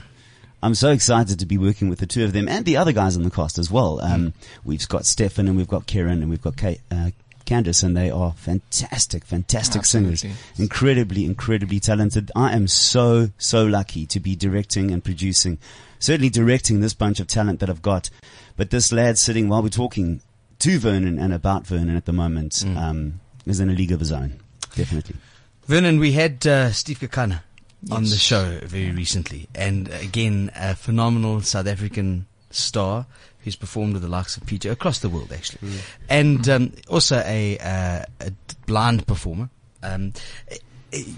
[0.63, 3.17] I'm so excited to be working with the two of them and the other guys
[3.17, 4.01] on the cast as well.
[4.01, 4.33] Um,
[4.65, 7.11] we've got Stefan and we've got Kieran and we've got Kate, uh,
[7.47, 10.25] Candace, and they are fantastic, fantastic singers.
[10.57, 12.31] Incredibly, incredibly talented.
[12.37, 15.59] I am so, so lucky to be directing and producing,
[15.99, 18.09] certainly directing this bunch of talent that I've got.
[18.57, 20.21] But this lad sitting while we're talking
[20.65, 24.11] to Vernon and about Vernon at the moment, um, is in a league of his
[24.13, 24.41] own.
[24.75, 25.17] Definitely.
[25.67, 27.41] Vernon, we had uh, Steve Kekana
[27.91, 33.07] on the show very recently, and again, a phenomenal South African star
[33.41, 35.81] who's performed with the likes of PJ across the world, actually, Mm.
[36.09, 38.33] and um, also a, uh, a
[38.67, 39.51] blind performer.
[39.83, 40.15] Um,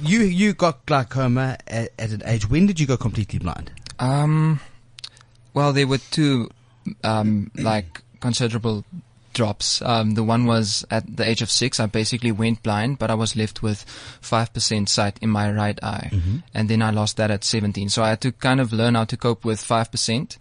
[0.02, 2.48] you you got glaucoma at, at an age.
[2.50, 3.70] When did you go completely blind?
[4.00, 4.58] Um,
[5.54, 6.50] well, there were two,
[7.04, 8.84] um, like considerable
[9.36, 9.80] drops.
[9.82, 11.78] Um, the one was at the age of six.
[11.78, 13.84] I basically went blind, but I was left with
[14.20, 16.10] five percent sight in my right eye,
[16.54, 17.88] and then I lost that at seventeen.
[17.88, 20.38] So I had to kind of learn how to cope with five percent,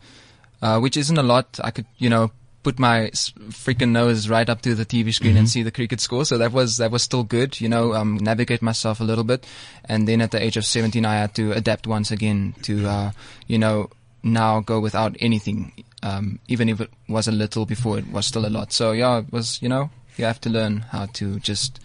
[0.62, 1.60] uh, which isn't a lot.
[1.64, 2.32] I could, you know.
[2.66, 3.12] Put my
[3.54, 6.26] freaking nose right up to the TV screen and see the cricket score.
[6.26, 7.94] So that was that was still good, you know.
[7.94, 9.46] Um, navigate myself a little bit,
[9.86, 13.12] and then at the age of 17, I had to adapt once again to, uh,
[13.46, 15.85] you know, now go without anything.
[16.06, 18.72] Um, even if it was a little before, it was still a lot.
[18.72, 21.80] So yeah, it was, you know, you have to learn how to just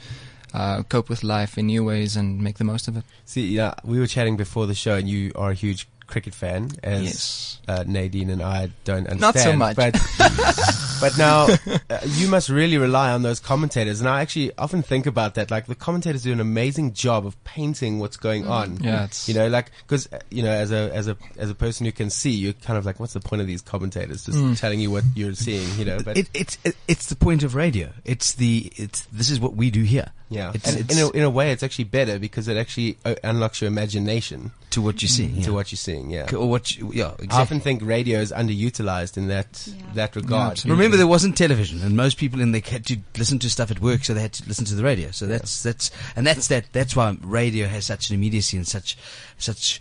[0.53, 3.05] uh, cope with life in new ways and make the most of it.
[3.25, 6.71] See, yeah, we were chatting before the show, and you are a huge cricket fan,
[6.83, 7.59] as Yes.
[7.69, 9.21] uh, Nadine and I don't understand.
[9.21, 9.77] Not so much.
[9.77, 9.95] but
[11.01, 11.47] but now
[11.89, 15.51] uh, you must really rely on those commentators, and I actually often think about that.
[15.51, 18.77] Like the commentators do an amazing job of painting what's going on.
[18.83, 21.87] Yeah, it's- you know, like because you know, as a as a as a person
[21.87, 24.81] who can see, you're kind of like, what's the point of these commentators just telling
[24.81, 25.69] you what you're seeing?
[25.79, 27.91] You know, but It, it's it, it's the point of radio.
[28.05, 30.13] It's the it's this is what we do here.
[30.31, 32.97] Yeah, it's, and it's in a, in a way, it's actually better because it actually
[33.05, 35.35] uh, unlocks your imagination to what you're seeing.
[35.35, 35.51] to yeah.
[35.51, 36.09] what you're seeing.
[36.09, 36.33] Yeah.
[36.35, 37.29] or what you, yeah exactly.
[37.31, 39.83] I often think radio is underutilized in that Yeah.
[39.95, 40.53] that regard.
[40.53, 40.79] absolutely.
[40.79, 43.81] Remember, there wasn't television, and most people in they had to listen to stuff at
[43.81, 45.11] work, so they had to listen to the radio.
[45.11, 46.73] So that's that's and that's that.
[46.73, 48.97] That's why radio has such an immediacy and such
[49.37, 49.81] such.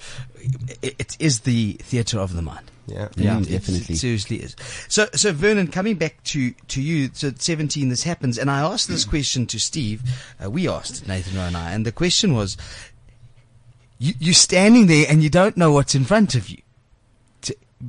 [0.82, 2.72] It, it is the theatre of the mind.
[2.90, 3.08] Yeah.
[3.16, 3.96] Yeah, It- it- definitely.
[3.96, 4.56] It seriously is.
[4.88, 8.60] So, so Vernon, coming back to, to you, so at 17 this happens, and I
[8.62, 10.02] asked this question to Steve,
[10.44, 12.58] uh, we asked, Nathan Rowe and I, and the question was,
[13.98, 16.58] you, you're standing there and you don't know what's in front of you.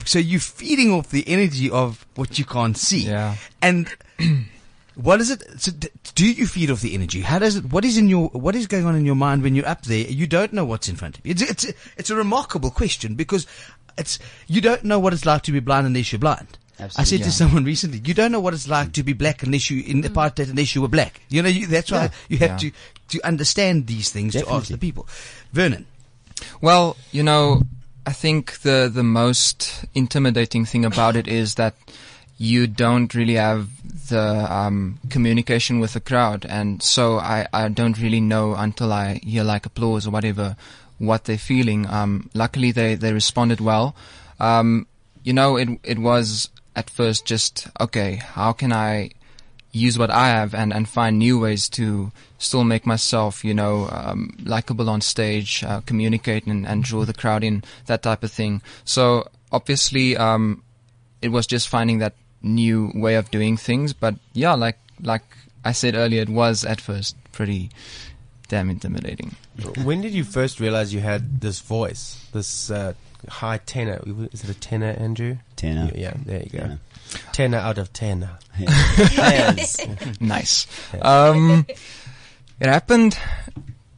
[0.05, 3.07] So you're feeding off the energy of what you can't see.
[3.07, 3.35] Yeah.
[3.61, 3.89] And
[5.03, 5.43] what is it?
[5.61, 5.73] So
[6.15, 7.21] do you feed off the energy?
[7.21, 7.73] How does it?
[7.73, 8.29] What is in your?
[8.29, 10.07] What is going on in your mind when you're up there?
[10.07, 11.33] You don't know what's in front of you.
[11.33, 11.65] It's it's
[11.97, 13.47] it's a remarkable question because
[13.97, 16.59] it's you don't know what it's like to be blind unless you're blind.
[16.79, 17.25] I said Absolutely.
[17.25, 18.93] to someone recently, you don't know what it's like mm.
[18.95, 20.51] to be black unless you in apartheid mm.
[20.51, 21.21] unless you were black.
[21.29, 22.11] You know, you, that's why Yeah.
[22.29, 22.71] you have Yeah.
[22.71, 22.73] to
[23.09, 25.07] to understand these things to ask the people.
[25.53, 25.85] Vernon,
[26.63, 27.63] Well, you know,
[28.07, 31.75] I think the the most intimidating thing about it is that
[32.41, 33.69] you don't really have
[34.09, 34.19] the
[34.51, 39.45] um, communication with the crowd, and so I, I don't really know until I hear
[39.45, 40.57] like applause or whatever
[40.97, 41.87] what they're feeling.
[41.87, 43.95] Um, luckily, they they responded well.
[44.41, 44.87] Um,
[45.23, 48.15] you know, it it was at first just okay.
[48.17, 49.11] How can I
[49.71, 53.87] use what I have and, and find new ways to still make myself, you know,
[53.93, 58.33] um, likable on stage, uh, communicate and, and draw the crowd in, that type of
[58.33, 58.63] thing.
[58.85, 60.65] So obviously, um,
[61.23, 63.93] it was just finding that new way of doing things.
[63.93, 65.25] But yeah, like, like
[65.65, 67.71] I said earlier, it was at first pretty
[68.49, 69.37] damn intimidating.
[69.85, 72.95] when did you first realize you had this voice, this uh,
[73.29, 74.01] high tenor?
[74.33, 75.39] Is it a tenor, Andrew?
[75.57, 75.91] Tenor.
[75.95, 76.59] Yeah, there you go.
[76.59, 76.81] Tenor.
[77.33, 78.39] Tenor out of tenor.
[78.59, 79.87] Yes.
[80.21, 80.67] nice.
[81.01, 81.67] Um,
[82.61, 83.19] it happened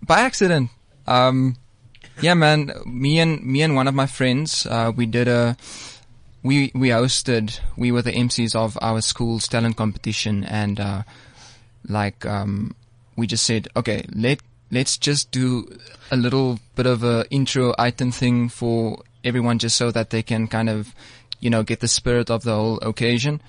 [0.03, 0.71] by accident.
[1.07, 1.57] Um,
[2.21, 2.73] yeah, man.
[2.87, 5.57] Me and me and one of my friends, uh, we did a
[6.43, 7.61] we we hosted.
[7.77, 11.03] We were the MCs of our school's talent competition, and uh,
[11.89, 12.75] like um,
[13.17, 15.69] we just said, okay, let let's just do
[16.11, 20.49] a little bit of a intro item thing for everyone, just so that they can
[20.49, 20.95] kind of
[21.41, 23.41] you know get the spirit of the whole occasion.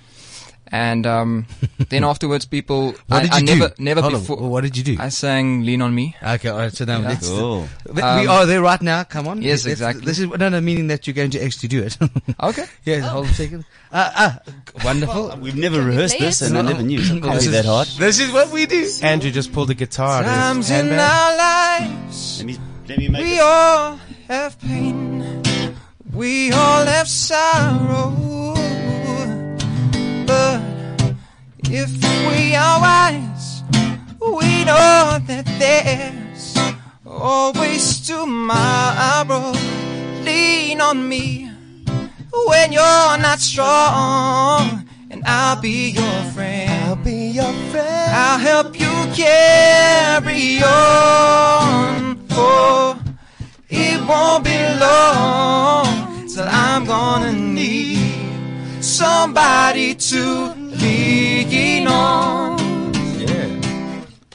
[0.69, 1.45] And um,
[1.89, 2.93] then afterwards, people.
[3.07, 3.45] what I, did you I do?
[3.59, 4.37] never, never Hold on, before.
[4.49, 4.97] What did you do?
[4.99, 6.71] I sang "Lean on Me." okay, all right.
[6.73, 7.09] So now Yeah.
[7.09, 7.29] let's.
[7.29, 7.67] Cool.
[7.93, 9.03] we Um, are there right now.
[9.03, 9.41] Come on.
[9.41, 10.05] yes, Let's- exactly.
[10.05, 11.97] This is no, no, meaning that you're going to actually do it.
[12.41, 12.65] Okay.
[12.85, 13.65] yeah, hold a second.
[13.91, 14.51] Uh, uh,
[14.83, 15.37] wonderful.
[15.39, 16.47] We've never Can rehearsed this, it?
[16.49, 16.99] and I never knew.
[16.99, 17.87] It can't This be that hard.
[17.99, 18.89] This is what we do.
[19.03, 22.57] Andrew just pulled a guitar out of Times his in our lives, Let me
[22.89, 23.41] let me make we it.
[23.41, 25.23] all have pain.
[26.11, 28.53] We all have sorrow.
[31.75, 31.89] If
[32.29, 33.63] we are wise,
[34.21, 36.55] we know that there's
[37.03, 39.51] always tomorrow.
[40.23, 41.49] Lean on me
[42.45, 46.69] when you're not strong, and I'll be your friend.
[46.85, 48.11] I'll be your friend.
[48.13, 52.23] I'll help you carry on.
[52.31, 53.01] Oh,
[53.67, 58.13] it won't be long till I'm gonna need
[58.79, 60.52] somebody to
[60.83, 61.87] lean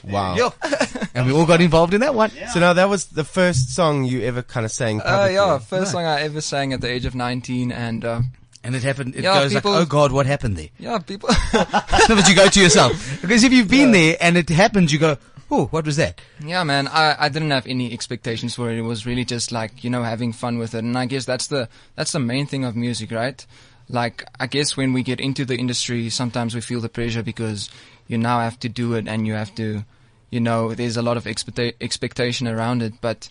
[0.09, 0.35] Wow.
[0.35, 0.51] Yo.
[1.13, 2.31] and we all got involved in that one.
[2.51, 5.35] So now that was the first song you ever kind of sang Uh, publicly.
[5.35, 8.21] yeah, first song I ever sang at the age of 19, and uh,
[8.63, 9.15] And it happened.
[9.15, 10.69] It Yeah, goes people- like, oh God, what happened there?
[10.79, 11.29] yeah, people.
[11.53, 11.63] no,
[12.09, 15.17] but you go to yourself because if you've been there and it happens, you go,
[15.51, 16.19] oh, what was that?
[16.43, 16.87] Yeah, man.
[16.87, 18.79] I, I didn't have any expectations for it.
[18.79, 21.47] It was really just like you know having fun with it, and I guess that's
[21.47, 23.45] the that's the main thing of music, right?
[23.89, 27.69] Like I guess when we get into the industry, sometimes we feel the pressure because
[28.07, 29.83] you now have to do it, and you have to,
[30.29, 32.93] you know, there's a lot of expecta- expectation around it.
[33.01, 33.29] But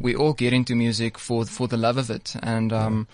[0.00, 3.06] we all get into music for for the love of it, and um,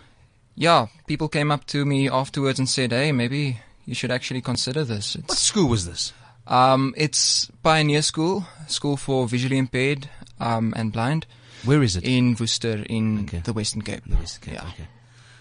[0.54, 4.85] yeah, people came up to me afterwards and said, "Hey, maybe you should actually consider
[4.85, 6.12] this." What school was this?
[6.46, 11.26] um, it's Pioneer School, school for visually impaired um, and blind
[11.64, 12.04] Where is it?
[12.04, 13.40] in Worcester in Okay.
[13.42, 14.02] the Western Cape.
[14.07, 14.68] The Western Cape, Yeah.
[14.68, 14.88] okay.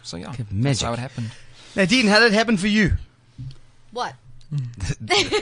[0.02, 0.86] So yeah, Okay, that's magic.
[0.88, 1.32] how it happened.
[1.76, 2.94] Nadine, how did it happen for you?
[3.92, 4.14] What?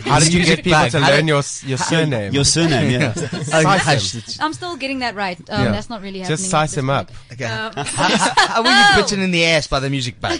[0.06, 0.92] How did you get people Bag.
[0.92, 2.34] to How learn did- your s- your surname?
[2.34, 3.14] Your surname, yeah.
[3.54, 4.38] Oh.
[4.40, 5.38] I'm still getting that right.
[5.50, 5.72] Um, Yeah.
[5.74, 6.38] That's not really happening.
[6.38, 7.12] Just at size him up.
[7.34, 7.44] Okay.
[7.44, 10.40] Um, how, how- how were you bitten in the ass by the music bug?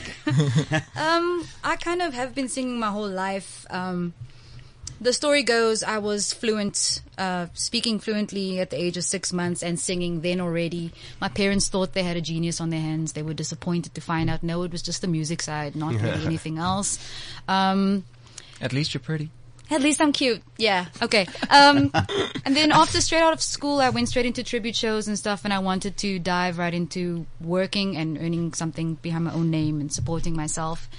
[0.96, 3.66] Um, I kind of have been singing my whole life.
[3.70, 4.14] Um,
[5.02, 9.64] the story goes I was fluent, uh, speaking fluently at the age of six months
[9.64, 10.94] and singing then already.
[11.20, 13.14] My parents thought they had a genius on their hands.
[13.14, 16.26] They were disappointed to find out no, it was just the music side, not really
[16.26, 17.00] anything else.
[17.48, 18.06] Um,
[18.62, 19.32] At least you're pretty.
[19.72, 20.42] At least I'm cute.
[20.58, 20.88] Yeah.
[21.02, 21.26] Okay.
[21.50, 21.92] Um,
[22.46, 25.46] and then after straight out of school, I went straight into tribute shows and stuff,
[25.46, 29.80] and I wanted to dive right into working and earning something behind my own name
[29.80, 30.90] and supporting myself.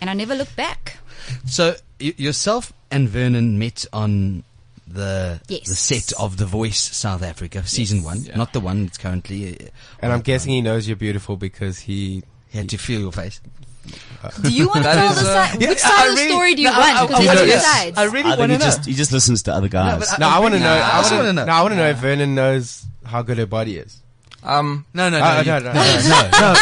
[0.00, 0.98] And I never looked back.
[1.46, 4.44] So y- yourself and Vernon met on
[4.86, 5.68] the Yes.
[5.68, 8.36] the set of The Voice South Africa season one, Yeah.
[8.36, 9.54] not the one that's currently.
[9.54, 9.68] Uh,
[10.00, 12.22] And I'm on- guessing he knows you're beautiful because he.
[12.48, 13.40] he had to feel your face.
[14.42, 15.60] Do you want to tell is, the side?
[15.62, 16.96] Yeah, Which I side of the really- story do you no, want?
[16.96, 17.98] I- Because I there's two sides.
[17.98, 18.64] I really want to know.
[18.64, 19.98] just he just listens to other guys.
[20.00, 20.72] but I- No, I want to know.
[20.72, 21.44] I I want wanna know.
[21.44, 21.52] know.
[21.52, 23.96] I want to know if Vernon knows how good her body is.
[24.42, 26.08] Um, No, no, no, Uh, you- no, no, no, no.
[26.08, 26.54] no, no.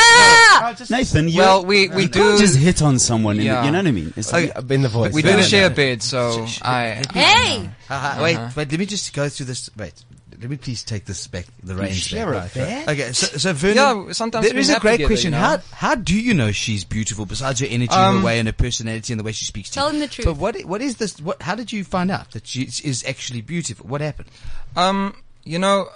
[0.90, 3.36] Nathan, you well, we we you do can't just hit on someone.
[3.40, 3.58] Yeah.
[3.58, 4.12] And, you know what I mean?
[4.16, 5.12] It's Okay, like, in the voice.
[5.12, 5.76] we do no, share a no.
[5.76, 7.02] bed, so I.
[7.12, 7.68] Hey!
[7.88, 8.70] Uh, wait, wait.
[8.70, 9.70] Let me just go through this.
[9.76, 9.94] Wait,
[10.40, 11.46] let me please take this back.
[11.62, 12.54] The reins share back.
[12.56, 12.90] a?
[12.90, 14.06] Okay, so, so Vernon.
[14.06, 15.32] Yeah, sometimes there we is a great together, question.
[15.32, 15.44] you know?
[15.44, 18.52] How how do you know she's beautiful besides her energy, Um, her way, and her
[18.52, 19.94] personality, and the way she speaks to Tell you?
[19.94, 20.26] him the truth.
[20.26, 21.20] But what what is this?
[21.20, 21.40] What?
[21.42, 23.86] How did you find out that she is- is actually beautiful?
[23.86, 24.28] What happened?
[24.76, 25.88] Um, you know,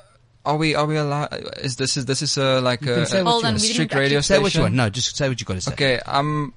[0.45, 1.29] are we are we allowed?
[1.59, 3.93] Is this is this is a like a, can a, what Hold on, a strict
[3.93, 4.43] actually radio Say station?
[4.43, 4.75] what you want.
[4.75, 5.73] No, just say what you got to say.
[5.73, 6.55] Okay, um,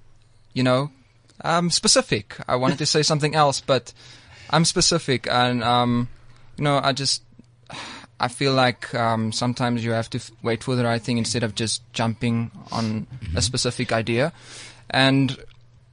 [0.54, 0.92] you know,
[1.42, 2.38] I'm specific.
[2.48, 3.94] I wanted to say something else, but
[4.50, 6.08] I'm specific, and um,
[6.58, 7.24] you know, I just
[8.20, 11.44] I feel like um, sometimes you have to f- wait for the right thing instead
[11.44, 14.32] of just jumping on a specific idea.
[14.90, 15.38] And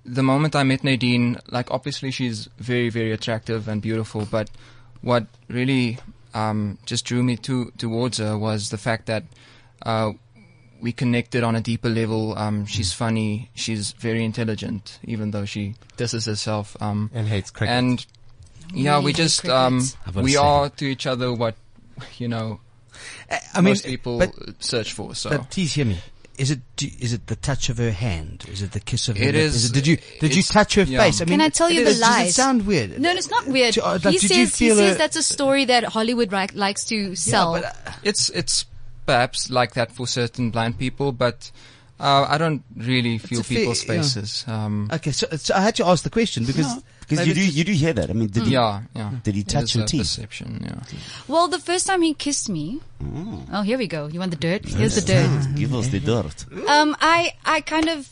[0.04, 4.48] the moment I met Nadine, like obviously she's very very attractive and beautiful, but
[5.00, 5.98] what really
[6.34, 9.24] um, just drew me to towards her was the fact that.
[9.82, 10.12] Uh,
[10.82, 12.36] we connected on a deeper level.
[12.38, 13.50] Um, she's funny.
[13.54, 16.74] She's very intelligent, even though she disses herself.
[16.80, 17.74] Um, And hates cricket.
[17.74, 18.06] and
[18.72, 19.96] yeah, Really we just um, cricket.
[20.06, 20.38] I've got to we say.
[20.38, 21.56] are to each other what
[22.16, 22.60] you know
[23.54, 25.14] I mean, most people but, search for.
[25.14, 25.98] So but please hear me.
[26.40, 28.46] Is it do, is it the touch of her hand?
[28.50, 29.44] Is it the kiss of her It lip?
[29.44, 31.00] is- it, did you did you touch her yeah.
[31.00, 31.20] face?
[31.20, 32.98] I mean, Can I tell you it the is- Does it sound weird?
[32.98, 33.74] No, it's not weird.
[33.74, 36.48] Do- uh, like, he says he feel says a- that's a story that Hollywood ri-
[36.54, 37.52] likes to sell.
[37.54, 38.64] but, uh, it's it's
[39.04, 41.50] perhaps like that for certain blind people, but
[42.00, 43.94] uh, I don't really feel a fair- people's yeah.
[44.00, 44.44] faces.
[44.48, 47.54] Um, Okay, so, so I had to ask the question because because you do it's-
[47.54, 48.08] you do hear that.
[48.10, 49.10] I mean, did he yeah, yeah.
[49.22, 50.00] did he touch your teeth?
[50.02, 50.80] Perception, yeah.
[51.28, 52.80] well, the first time he kissed me.
[53.52, 54.06] Oh, here we go.
[54.06, 54.64] You want the dirt?
[54.66, 55.54] Here's the dirt.
[55.56, 56.44] Give us the dirt.
[56.68, 58.08] Um, I, I kind of,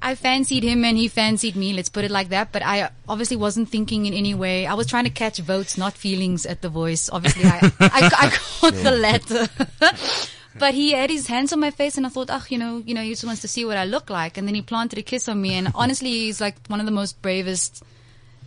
[0.00, 1.72] I fancied him and he fancied me.
[1.74, 2.50] Let's put it like that.
[2.52, 4.64] But I obviously wasn't thinking in any way.
[4.66, 7.10] I was trying to catch votes, not feelings at the voice.
[7.12, 9.48] Obviously, I, I, I caught the latter.
[10.58, 12.94] but he had his hands on my face and I thought, oh, you know, you
[12.94, 14.36] know, he just wants to see what I look like.
[14.38, 15.54] And then he planted a kiss on me.
[15.54, 17.82] And honestly, he's like one of the most bravest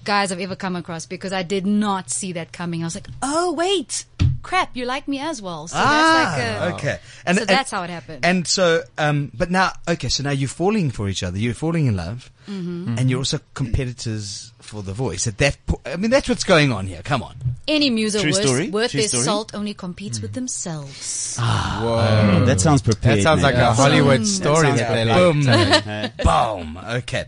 [0.04, 2.82] guys I've ever come across because I did not see that coming.
[2.82, 4.06] I was like, oh, wait.
[4.43, 5.67] Crap, you like me as well.
[5.67, 7.00] So that's like a, Ah, okay.
[7.28, 8.26] And, so and- that's how it happened.
[8.26, 11.38] And so, um, but now, okay, so now you're falling for each other.
[11.38, 12.95] You're falling in love, Mm-hmm.
[12.97, 15.28] and you're also competitors for the voice.
[15.28, 17.01] At that, po- I mean, that's what's going on here.
[17.03, 17.36] Come on.
[17.68, 18.70] Any music True worth, story?
[18.70, 19.24] worth True their story?
[19.24, 21.38] salt only competes with themselves.
[21.39, 23.20] Oh, that sounds prepared.
[23.20, 23.62] that sounds like mate.
[23.62, 26.74] a Hollywood story sounds that they like- Boom.
[26.76, 26.84] Boom.
[26.95, 27.26] Okay.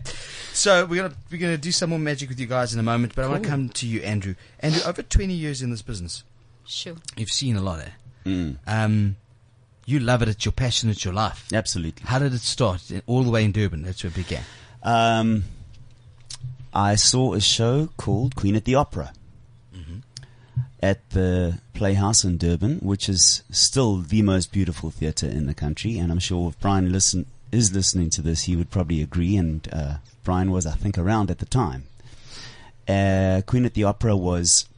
[0.52, 3.14] So we're gonna we're gonna do some more magic with you guys in a moment,
[3.16, 4.34] but I want to come to you, Andrew.
[4.60, 6.22] Andrew, over 20 years in this business,
[6.64, 6.94] Sure.
[7.16, 7.80] you've seen a lot.
[7.80, 7.88] Eh?
[8.26, 9.16] Mm, Um,
[9.86, 10.28] you love it.
[10.28, 10.90] It's your passion.
[10.90, 11.46] It's your life.
[11.52, 12.04] absolutely.
[12.06, 12.82] How did it start?
[13.06, 13.82] All the way in Durban.
[13.82, 14.42] That's where it began.
[14.82, 15.44] Um,
[16.74, 19.12] I saw a show called Queen at the Opera.
[20.82, 25.96] at the Playhouse in Durban, which is still the most beautiful theatre in the country.
[25.98, 29.36] And I'm sure if Bryan listen is listening to this, he would probably agree.
[29.36, 29.94] And uh,
[30.24, 31.84] Bryan was, I think, around at the time.
[32.86, 34.68] Uh, Queen at the Opera was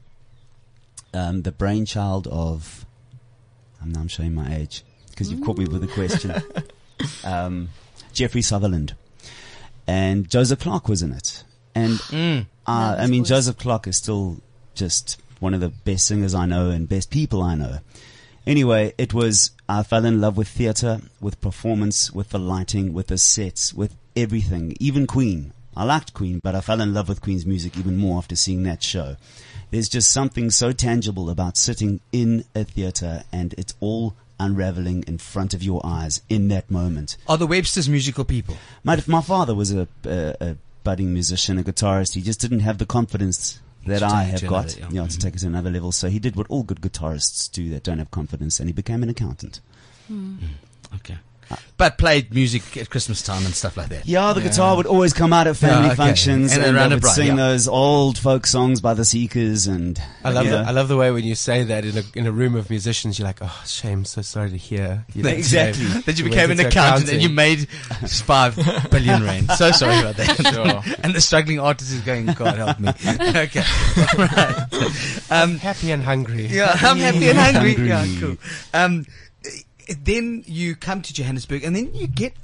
[1.13, 2.87] um, the brainchild of.
[3.83, 6.35] I'm now I'm showing my age because you've caught me with a question.
[7.25, 7.69] Um,
[8.15, 8.95] Jeffrey Sutherland
[9.87, 11.45] and Joseph Clark was in it.
[11.77, 12.47] And Mm.
[12.67, 14.39] uh, I mean, Joseph Clark is still
[14.75, 17.79] just one of the best singers I know and best people I know.
[18.47, 23.09] Anyway, it was, I fell in love with theatre, with performance, with the lighting, with
[23.09, 25.53] the sets, with everything, even Queen.
[25.77, 28.63] I liked Queen, but I fell in love with Queen's music even more after seeing
[28.63, 29.17] that show.
[29.71, 35.19] There's just something so tangible about sitting in a theatre and it's all unraveling in
[35.19, 37.17] front of your eyes in that moment.
[37.29, 38.57] Are the Websters musical people?
[38.85, 40.57] My, my father was a, a, a
[40.87, 42.15] budding musician, a guitarist.
[42.15, 44.89] He just didn't have the confidence that I have got, another- yeah.
[44.91, 45.91] you know, to take it to another level.
[45.93, 49.03] So he did what all good guitarists do that don't have confidence, and he became
[49.03, 49.61] an accountant.
[50.07, 50.37] Hmm.
[50.95, 51.19] Okay.
[51.79, 54.07] But played music at Christmas time and stuff like that.
[54.07, 55.97] Yeah, the guitar would always come out at family Yeah, okay.
[56.07, 57.49] functions, And and, around I a would bride, sing yeah.
[57.49, 60.59] those old folk songs by the Seekers, and I love you the.
[60.59, 63.19] I love the way when you say that in a in a room of musicians,
[63.19, 65.05] you're like, oh, shame, so sorry to hear.
[65.15, 65.85] You know, Exactly.
[65.85, 66.03] shame.
[66.07, 68.57] That you went became an into accountant and you made five
[68.91, 69.51] billion rand.
[69.53, 70.27] So sorry about that.
[70.57, 70.95] Sure.
[71.03, 72.89] and the struggling artist is going, God help me.
[73.11, 73.63] okay.
[74.17, 75.27] right.
[75.31, 76.47] Um, happy and hungry.
[76.47, 77.75] yeah, I'm happy and hungry.
[77.75, 77.89] Hungry.
[77.89, 78.37] Yeah, cool.
[78.73, 79.07] Um,
[79.89, 82.35] then you come to Johannesburg and then you get,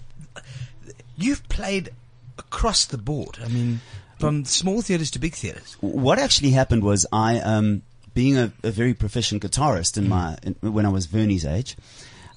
[1.16, 1.90] you've played
[2.38, 3.38] across the board.
[3.42, 3.80] I mean,
[4.18, 5.76] from small theatres to big theatres.
[5.80, 7.82] what actually happened was I, um,
[8.14, 11.76] being a, a very proficient guitarist in my in, when I was Vernie's age,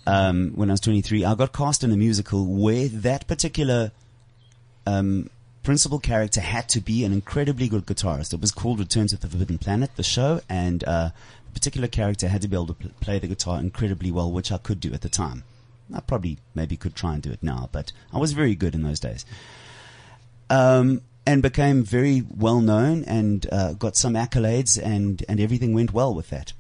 [0.08, 3.92] um, when I was 23, I got cast in a musical where that particular
[4.88, 5.30] um,
[5.64, 8.34] principal character had to be an incredibly good guitarist.
[8.34, 11.10] It was called Return to the Forbidden Planet, the show, and uh,
[11.56, 14.58] particular character had to be able to pl- play the guitar incredibly well, which I
[14.60, 15.44] could do at the time.
[15.94, 18.84] I probably maybe could try and do it now, but I was very good in
[18.84, 19.26] those days.
[20.50, 25.92] Um, and became very well known and uh, got some accolades, and, and everything went
[25.94, 26.54] well with that.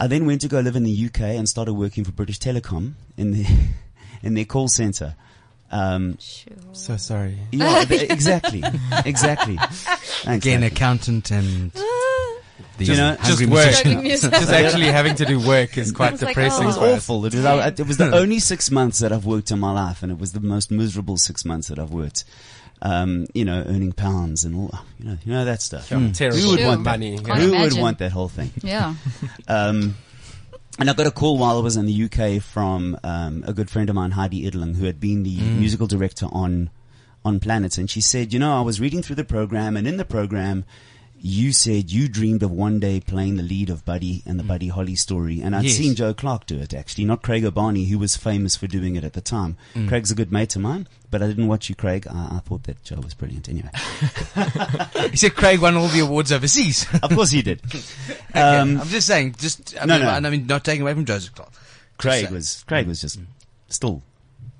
[0.00, 2.94] I then went to go live in the UK and started working for British Telecom
[3.16, 3.46] in the
[4.22, 5.14] in their call center.
[5.70, 6.52] Um, Sure.
[6.72, 7.38] So sorry.
[7.52, 8.62] yeah, exactly,
[9.04, 9.56] exactly.
[9.56, 10.76] Thanks, Again, Matthew.
[10.76, 11.72] accountant and
[12.78, 13.48] the You know, just work.
[13.50, 13.72] musician.
[13.74, 14.30] Struggling musician.
[14.32, 16.64] Just actually having to do work is quite It's like, depressing.
[16.64, 16.80] It was oh.
[16.80, 16.96] for us.
[16.98, 17.26] awful.
[17.26, 20.02] It was, I, it was the only six months that I've worked in my life,
[20.02, 22.24] and it was the most miserable six months that I've worked.
[22.82, 25.90] Um, you know, earning pounds and all, you know, you know that stuff.
[25.90, 26.68] Yeah, Terrible Who would Sure.
[26.68, 26.90] want that?
[26.90, 27.18] money.
[27.18, 28.50] Can't Who would want that whole thing?
[28.62, 28.94] Yeah.
[29.48, 29.96] Um,
[30.78, 33.70] and I got a call while I was in the UK from um, a good
[33.70, 36.68] friend of mine, Heidi Idling, who had been the musical director on
[37.24, 39.96] on Planet, and she said, "You know, I was reading through the program, and in
[39.96, 40.64] the program,
[41.20, 44.68] you said you dreamed of one day playing the lead of Buddy and the Buddy
[44.68, 45.74] Holly story, and I'd Yes.
[45.76, 49.02] seen Joe Clark do it actually, not Craig Urbani, who was famous for doing it
[49.04, 49.56] at the time.
[49.88, 52.06] Craig's a good mate of mine, but I didn't watch you, Craig.
[52.08, 53.48] I, I thought that Joe was brilliant.
[53.48, 53.70] Anyway,
[55.10, 56.86] He said Craig won all the awards overseas.
[57.02, 57.60] of course he did.
[58.30, 60.10] Okay, Um, I'm just saying, just I no, mean, no.
[60.10, 61.50] I mean, not taking away from Joseph Clark.
[61.96, 63.18] Craig was Craig was just
[63.68, 64.02] still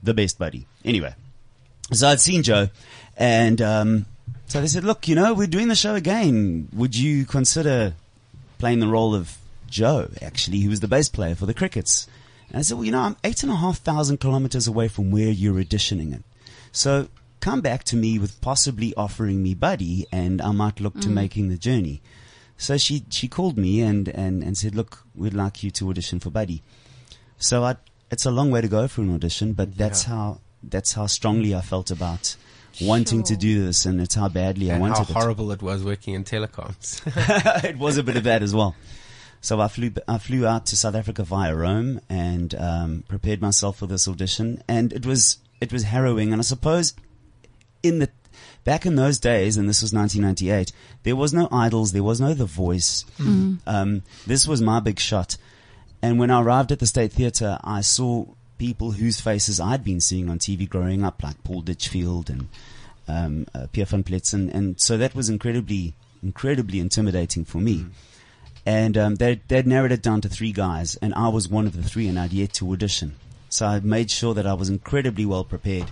[0.03, 0.67] the best buddy.
[0.85, 1.15] Anyway,
[1.93, 2.71] so I'd seen Joe,
[3.19, 4.07] and um,
[4.47, 6.69] so they said, "Look, you know, we're doing the show again.
[6.73, 7.95] Would you consider
[8.59, 9.37] playing the role of
[9.69, 10.11] Joe?
[10.23, 12.07] Actually, who was the bass player for the Crickets?"
[12.49, 15.11] And I said, "Well, you know, I'm eight and a half thousand kilometers away from
[15.11, 16.23] where you're auditioning it,
[16.73, 21.09] so." Come back to me with possibly offering me Buddy, and I might look to
[21.09, 21.13] mm.
[21.13, 22.01] making the journey.
[22.57, 26.19] So she she called me and, and, and said, "Look, we'd like you to audition
[26.19, 26.63] for Buddy."
[27.39, 27.77] So I,
[28.11, 31.55] it's a long way to go for an audition, but that's how that's how strongly
[31.55, 32.37] I felt about
[32.81, 35.85] wanting to do this, and it's how badly I And how wanted horrible it was
[35.85, 37.03] working in telecoms.
[37.07, 37.65] it.
[37.71, 38.75] it was a bit of that as well.
[39.41, 43.79] So I flew I flew out to South Africa via Rome and um, prepared myself
[43.79, 46.33] for this audition, and it was it was harrowing.
[46.33, 46.95] And I suppose
[47.83, 48.11] in the
[48.65, 50.73] back in those days, and this was 1998,
[51.05, 53.05] there was no idols, there was no The Voice.
[53.21, 55.37] Um, this was my big shot.
[56.03, 58.27] And when I arrived at the State Theatre, I saw
[58.59, 62.49] people whose faces I'd been seeing on TV growing up, like Paul Ditchfield and
[63.09, 67.87] um, uh, Pierre van Pletzen, and so that was incredibly, incredibly intimidating for me.
[68.65, 71.77] And um, they they'd narrowed it down to three guys, and I was one of
[71.77, 73.15] the three, and I'd yet to audition.
[73.49, 75.87] So I made sure that I was incredibly well prepared.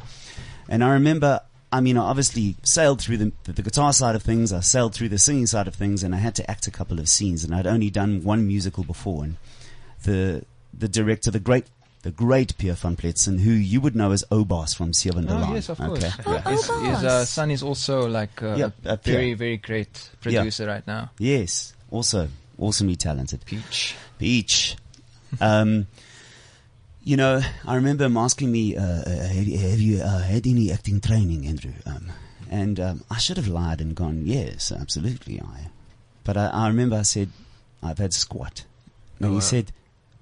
[0.68, 1.40] And I remember,
[1.70, 4.94] I mean, I obviously sailed through the, the, the guitar side of things, I sailed
[4.94, 7.44] through the singing side of things, and I had to act a couple of scenes,
[7.44, 9.36] and I'd only done one musical before, and
[10.02, 10.44] the
[10.76, 11.66] the director, the great
[12.04, 15.68] the great Pierre van Pletzen, who you would know as Oubaas from Seven Oh, yes,
[15.68, 16.04] of course.
[16.04, 16.12] Okay.
[16.26, 19.36] Oh, His, his uh, son is also like uh, Yeah, a uh, very, Pierre.
[19.36, 21.10] very great producer right now.
[21.18, 22.28] Yes, also
[22.58, 23.44] awesomely talented.
[23.46, 23.96] Peach.
[24.18, 24.76] Peach.
[25.40, 25.86] Um,
[27.02, 30.46] you know, I remember him asking me, uh, uh, have, you- have you uh, had
[30.46, 31.72] any acting training, Andrew?
[31.86, 32.12] Um,
[32.50, 35.68] and um, I should have lied and gone, yes, absolutely, I.
[36.22, 37.30] But I, I remember I said,
[37.82, 38.64] I've had squat.
[39.18, 39.40] And Oh, he wow.
[39.40, 39.74] said, "W-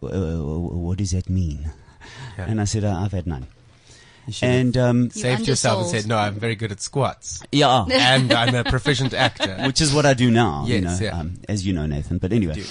[0.08, 1.70] what does that mean?
[2.38, 2.46] Yeah.
[2.48, 3.46] And I said, uh, I've had none.
[4.26, 7.42] You And um, You saved yourself and said, no, I'm very good at squats.
[7.50, 9.56] yeah, and I'm a proficient actor.
[9.66, 10.64] which is what I do now.
[10.66, 11.18] you know, yeah.
[11.18, 12.18] um, as you know, Nathan.
[12.18, 12.62] But anyway,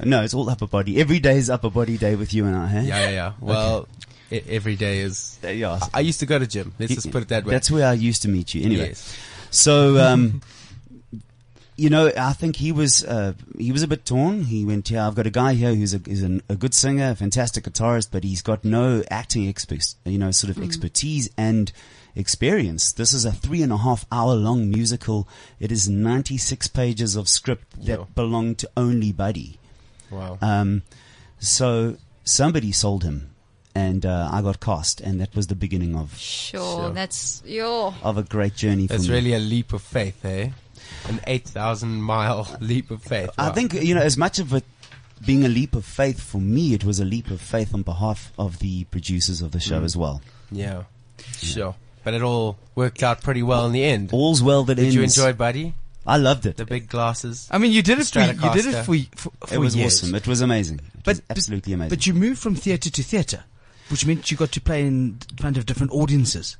[0.00, 1.00] Uh, no, it's all upper body.
[1.00, 2.66] Every day is upper body day with you and I.
[2.68, 2.82] Hey?
[2.88, 3.32] Yeah, yeah, yeah.
[3.40, 3.88] Well,
[4.30, 5.38] e- every day is.
[5.42, 5.78] Uh, yeah.
[5.94, 6.74] I used to go to gym.
[6.78, 7.52] Let's just put it that way.
[7.52, 8.64] That's where I used to meet you.
[8.64, 9.16] Anyway, Yes.
[9.50, 10.42] so um,
[11.78, 14.42] you know, I think he was uh, he was a bit torn.
[14.44, 17.10] He went, "Yeah, I've got a guy here who's a who's an, a good singer,
[17.10, 21.72] a fantastic guitarist, but he's got no acting expertise, you know, sort of expertise and."
[22.16, 22.90] Experience.
[22.90, 25.28] This is a three and a half hour long musical.
[25.60, 28.04] It is 96 pages of script that Yeah.
[28.16, 29.60] belong to only Buddy.
[30.10, 30.36] Wow.
[30.42, 30.82] Um,
[31.38, 33.30] so somebody sold him,
[33.72, 36.90] and uh, I got cast, and that was the beginning of Sure, Sure.
[36.90, 37.94] that's yo.
[38.02, 39.14] of a great journey for That's me.
[39.14, 40.48] really a leap of faith, eh?
[41.08, 43.30] An 8,000 mile leap of faith.
[43.38, 44.64] I think you know, as much of it
[45.24, 48.32] being a leap of faith for me, it was a leap of faith on behalf
[48.38, 49.84] of the producers of the show Mm.
[49.84, 50.20] as well.
[50.50, 50.82] Yeah.
[51.38, 51.74] Sure.
[52.04, 54.10] But it all worked out pretty well in the end.
[54.12, 54.94] All's well that Did ends.
[54.94, 55.74] you enjoy Buddy?
[56.06, 56.56] I loved it.
[56.56, 57.48] The big glasses?
[57.50, 60.02] I mean, you did it for you did it for for, for It was years.
[60.02, 60.14] awesome.
[60.14, 60.76] It was amazing.
[60.78, 61.90] It But- was absolutely amazing.
[61.90, 63.44] But you moved from theatre to theatre,
[63.90, 66.56] which meant you got to play in front of different audiences,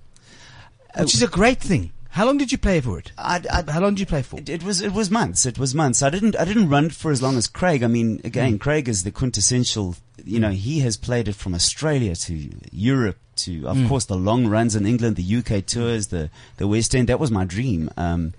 [0.99, 1.93] which is a great thing.
[2.11, 3.13] How long did you play for it?
[3.19, 4.39] I, I, How long did you play for?
[4.41, 5.47] It, it was it was months.
[5.47, 6.03] It was months.
[6.03, 7.83] I didn't I didn't run it for as long as Craig.
[7.83, 8.59] I mean, again, Hmm.
[8.59, 9.95] Craig is the quintessential.
[10.25, 13.87] You know, he has played it from Australia to Europe to, of Hmm.
[13.89, 17.09] course, the long runs in England, the UK tours, the the West End.
[17.09, 17.89] That was my dream.
[17.97, 18.33] Um,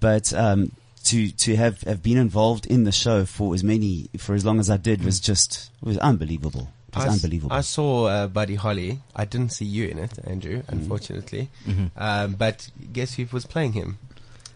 [0.00, 0.72] but um,
[1.04, 4.58] to to have have been involved in the show for as many for as long
[4.60, 6.68] as I did was just was unbelievable.
[6.92, 7.52] It was I s- unbelievable.
[7.56, 9.00] I saw uh, Buddy Holly.
[9.16, 10.72] I didn't see you in it, Andrew, Mm-hmm.
[10.72, 11.48] unfortunately.
[11.96, 13.98] Um, but guess who was playing him?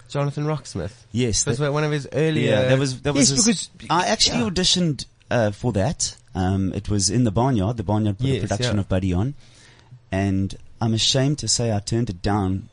[0.09, 0.93] Jonathan Roxmouth.
[1.12, 2.51] yes, That was one of his earlier.
[2.51, 3.45] Yeah, that was that Yes, was.
[3.47, 4.51] because- I actually yeah.
[4.51, 6.16] auditioned uh, for that.
[6.34, 7.76] Um, it was in the barnyard.
[7.78, 8.80] The barnyard put Yes, a production yeah.
[8.80, 9.34] of Buddy on,
[10.12, 12.68] and I'm ashamed to say I turned it down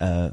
[0.00, 0.30] uh,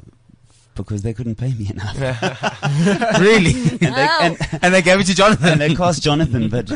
[0.74, 1.96] because they couldn't pay me enough.
[3.20, 3.52] really?
[3.70, 5.48] and, they, and, and they gave it to Jonathan.
[5.48, 6.70] and they cast Jonathan, but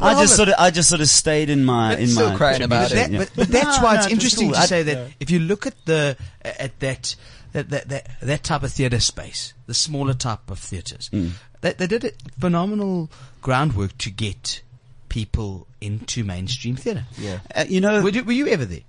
[0.00, 2.36] I just sort of I just sort of stayed in my But in still my
[2.36, 2.94] crying about But, it.
[2.96, 3.18] that, yeah.
[3.18, 4.54] but, but that's No, why no, it's it interesting cool.
[4.54, 7.16] to I- say that if you look at the at that
[7.52, 11.32] that that that, that type of theatre space, the smaller type of theatres, Mm.
[11.60, 13.10] they, they did a phenomenal
[13.40, 14.60] groundwork to get
[15.08, 17.04] people into mainstream theatre.
[17.18, 17.38] yeah.
[17.54, 18.80] Uh, you know, Were you, were you ever there?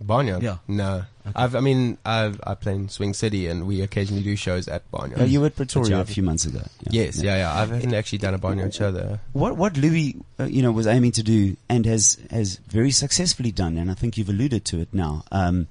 [0.00, 0.42] Barnyard?
[0.42, 0.58] Yeah.
[0.68, 1.02] No.
[1.36, 4.88] I've, I mean, I've, I play in Swing City and we occasionally do shows at
[4.90, 5.20] Barnyard.
[5.20, 6.60] uh, you were at Pretoria a I've- few months ago.
[6.88, 7.52] Yes, yeah, yeah.
[7.52, 9.20] I haven't actually done a Barnyard show there.
[9.32, 13.52] What what Louis, uh, you know, was aiming to do and has has very successfully
[13.52, 15.66] done, and I think you've alluded to it now, um,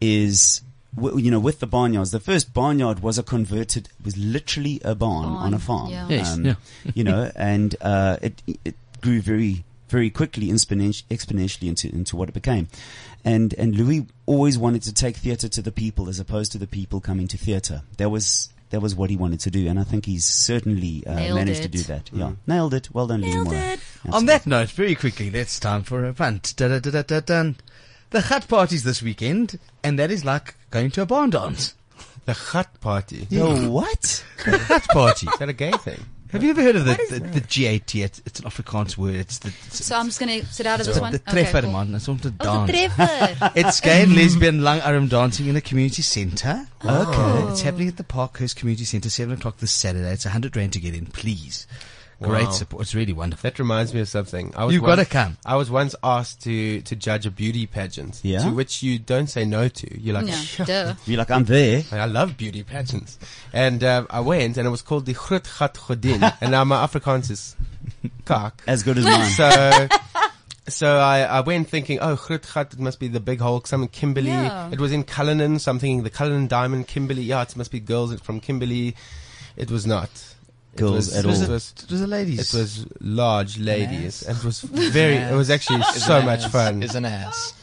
[0.00, 0.60] is
[0.94, 2.10] w- you know with the barnyards.
[2.10, 5.90] The first barnyard was a converted, was literally a barn Barn, on a farm.
[5.90, 6.08] yeah.
[6.08, 6.54] Yes, um, yeah.
[6.94, 12.32] you know, and uh, it it grew very very quickly, exponentially into into what it
[12.34, 12.68] became.
[13.24, 16.66] And and Louis always wanted to take theatre to the people as opposed to the
[16.66, 17.82] people coming to theatre.
[17.98, 21.14] That was that was what he wanted to do, and I think he's certainly uh,
[21.16, 22.08] Nailed managed to do that.
[22.12, 22.88] Yeah, nailed it.
[22.92, 23.54] Well done, Louis Nailed Moore.
[23.56, 23.80] it.
[24.12, 26.54] On that note, very quickly, it's time for a punt.
[26.56, 27.56] Da-da-da-da-da-dun.
[28.10, 31.74] The hut party's this weekend, and that is like going to a barn dance.
[32.26, 33.26] The Hut Party.
[33.28, 34.24] The what?
[34.38, 35.26] hut party.
[35.26, 36.04] Is that a gay thing?
[36.32, 37.94] Have you ever heard of the, the, the GAT?
[37.94, 39.16] It's, it's an Afrikaans word.
[39.16, 41.12] It's the, it's So I'm just gonna sit out of this one.
[41.12, 41.72] the Okay, cool.
[41.72, 41.94] man.
[41.94, 42.70] It's on oh, the Oh, dance.
[42.94, 43.52] treffer.
[43.56, 46.66] It's gay and lesbian long arm dancing in a community centre.
[46.84, 47.48] Oh.
[47.50, 50.12] It's happening at the Parkhurst Community Centre, 7 o'clock this Saturday.
[50.12, 51.66] It's 100 Rand to get in, please.
[52.22, 52.50] Great Wow.
[52.50, 52.82] support.
[52.82, 53.48] It's really wonderful.
[53.50, 54.52] That reminds me of something.
[54.54, 55.38] I was You've once- gotta come.
[55.46, 58.20] I was once asked to, to judge a beauty pageant.
[58.22, 58.44] Yeah?
[58.44, 59.98] To which you don't say no to.
[60.00, 60.26] You're like,
[60.58, 60.94] Yeah, duh.
[61.06, 61.82] You're like, I'm there.
[61.92, 63.18] I love beauty pageants.
[63.54, 66.22] And uh, I went and it was called the Groot Gat Godin.
[66.42, 67.56] and now my Afrikaans is
[68.26, 68.62] kak.
[68.66, 69.30] As good as mine.
[69.30, 69.88] So,
[70.68, 73.82] so I, I went thinking, oh, Groot Gat, it must be the big hole, some
[73.82, 74.28] in Kimberley.
[74.28, 74.68] Yeah.
[74.70, 77.22] It was in Cullinan, something, the Cullinan Diamond, Kimberley.
[77.22, 78.94] Yeah, it must be girls from Kimberley.
[79.56, 80.10] It was not.
[80.74, 81.48] It Girls was, at it all.
[81.50, 82.54] was, It was a ladies.
[82.54, 84.22] it was large ladies.
[84.22, 86.82] And it was very, it was actually so much fun.
[86.82, 87.54] Is an ass.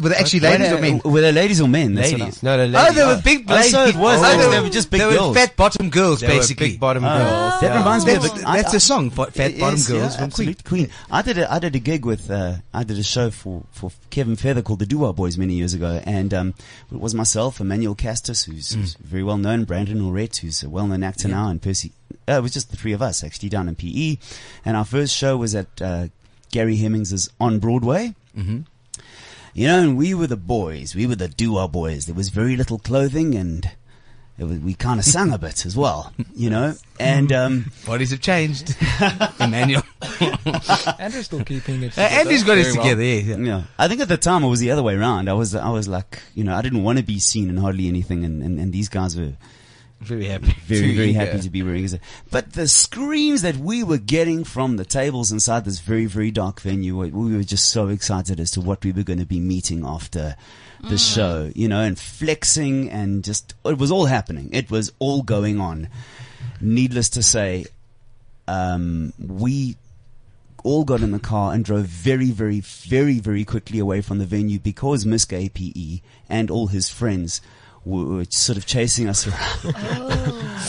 [0.00, 1.00] Were they actually ladies or men?
[1.04, 1.94] Were they ladies or men?
[1.94, 2.42] That's Ladies.
[2.42, 2.94] No, no, Oh, ladies.
[2.96, 4.18] they were big Oh, so it was.
[4.18, 5.28] Oh, They they, were- were, they were just big they girls.
[5.28, 6.68] were fat bottom girls, They were basically.
[6.70, 7.08] big bottom Oh.
[7.08, 7.60] girls.
[7.60, 7.78] That yeah.
[7.78, 9.88] reminds me of That's, a, I- that's I- a song, for Fat It Bottom is,
[9.88, 10.56] Girls yeah, from Queen.
[10.64, 10.88] Queen.
[11.10, 13.90] I did a I did a gig with uh, I did a show for for
[14.10, 16.54] Kevin Feather called the Doo Boys many years ago, and um,
[16.92, 18.74] it was myself, Emmanuel Castis, who's, Mm.
[18.76, 21.92] who's very well known, Brendon Auret, who's a well known actor now, and Percy.
[22.28, 24.16] Uh, it was just the three of us actually down in PE,
[24.64, 26.06] and our first show was at uh,
[26.52, 28.14] Gary Hemmings's on Broadway.
[28.38, 28.60] Mm-hmm.
[29.54, 30.94] You know, and we were the boys.
[30.94, 32.06] We were the Dua boys.
[32.06, 33.68] There was very little clothing, and
[34.38, 36.12] it was, we kind of sang a bit as well.
[36.34, 38.74] You know, and um, Bodies have changed.
[39.40, 39.82] Emmanuel.
[40.98, 41.96] Andrew's still keeping it.
[41.98, 42.84] Uh, Andy's got his Very well.
[42.84, 43.36] together, yeah.
[43.36, 43.44] yeah.
[43.58, 45.28] Yeah, I think at the time it was the other way around.
[45.28, 47.88] I was, I was like, you know, I didn't want to be seen in hardly
[47.88, 49.34] anything, and, and, and these guys were
[50.02, 50.46] Very happy.
[50.66, 52.00] very, very happy to be wearing it.
[52.30, 56.60] But the screams that we were getting from the tables inside this very, very dark
[56.60, 59.40] venue, we we were just so excited as to what we were going to be
[59.40, 60.36] meeting after
[60.88, 64.50] the show, you know, and flexing and just, it was all happening.
[64.52, 65.88] It was all going on.
[66.60, 67.66] Needless to say,
[68.48, 69.76] um, we
[70.64, 74.26] all got in the car and drove very, very, very, very quickly away from the
[74.26, 77.40] venue because Misk APE and all his friends
[77.84, 79.74] were, were sort of chasing us around,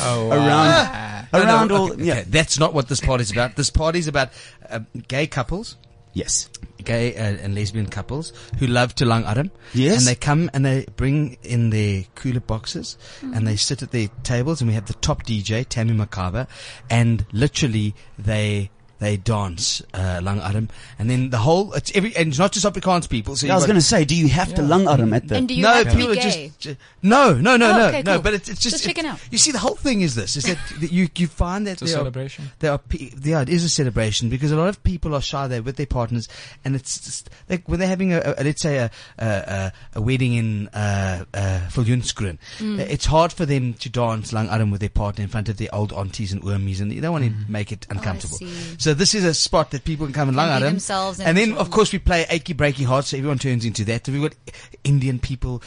[0.06, 0.36] Oh, wow.
[0.36, 1.92] around, No, no, around okay, all.
[1.94, 2.24] okay, Yeah.
[2.28, 3.56] That's not what this party's about.
[3.56, 4.30] This party's about
[4.70, 5.78] uh, gay couples,
[6.14, 6.50] Yes.
[6.84, 9.50] gay uh, and lesbian couples who love to langarm.
[9.74, 9.98] Yes.
[10.00, 14.10] And they come and they bring in their cooler boxes and they sit at their
[14.24, 16.48] tables and we have the top DJ, Tammy Makaba,
[16.90, 18.70] and literally they
[19.04, 23.08] they dance uh, langarm and then the whole it's every and it's not just Afrikaans
[23.10, 23.36] people.
[23.36, 25.36] So I was going to say, do you have to langarm at the?
[25.36, 26.48] And do you no, have to be people are gay?
[26.48, 28.14] just, ju- no, no, no, Oh, no, okay, no.
[28.16, 28.22] cool.
[28.24, 29.20] But it's, it's just, Just checking out.
[29.32, 31.92] You see, the whole thing is this: is that, that you you find that It's
[31.94, 32.12] a there are,
[32.60, 35.48] there are pe- yeah, it is a celebration because a lot of people are shy
[35.48, 36.28] there with their partners,
[36.64, 40.02] and it's just like when they're having a, a let's say a a, a, a
[40.02, 42.80] wedding in uh, uh, Viljoenskroon, Mm.
[42.80, 45.92] it's hard for them to dance langarm with their partner in front of their old
[45.94, 48.38] aunties and oomies, and they don't want to make it uncomfortable.
[48.38, 48.76] see.
[48.78, 51.28] so this is a spot that people can come and And be adam, themselves and
[51.30, 54.06] and then of course we play achy breaky hearts, so everyone turns into that.
[54.06, 54.36] So We've got
[54.84, 55.62] Indian people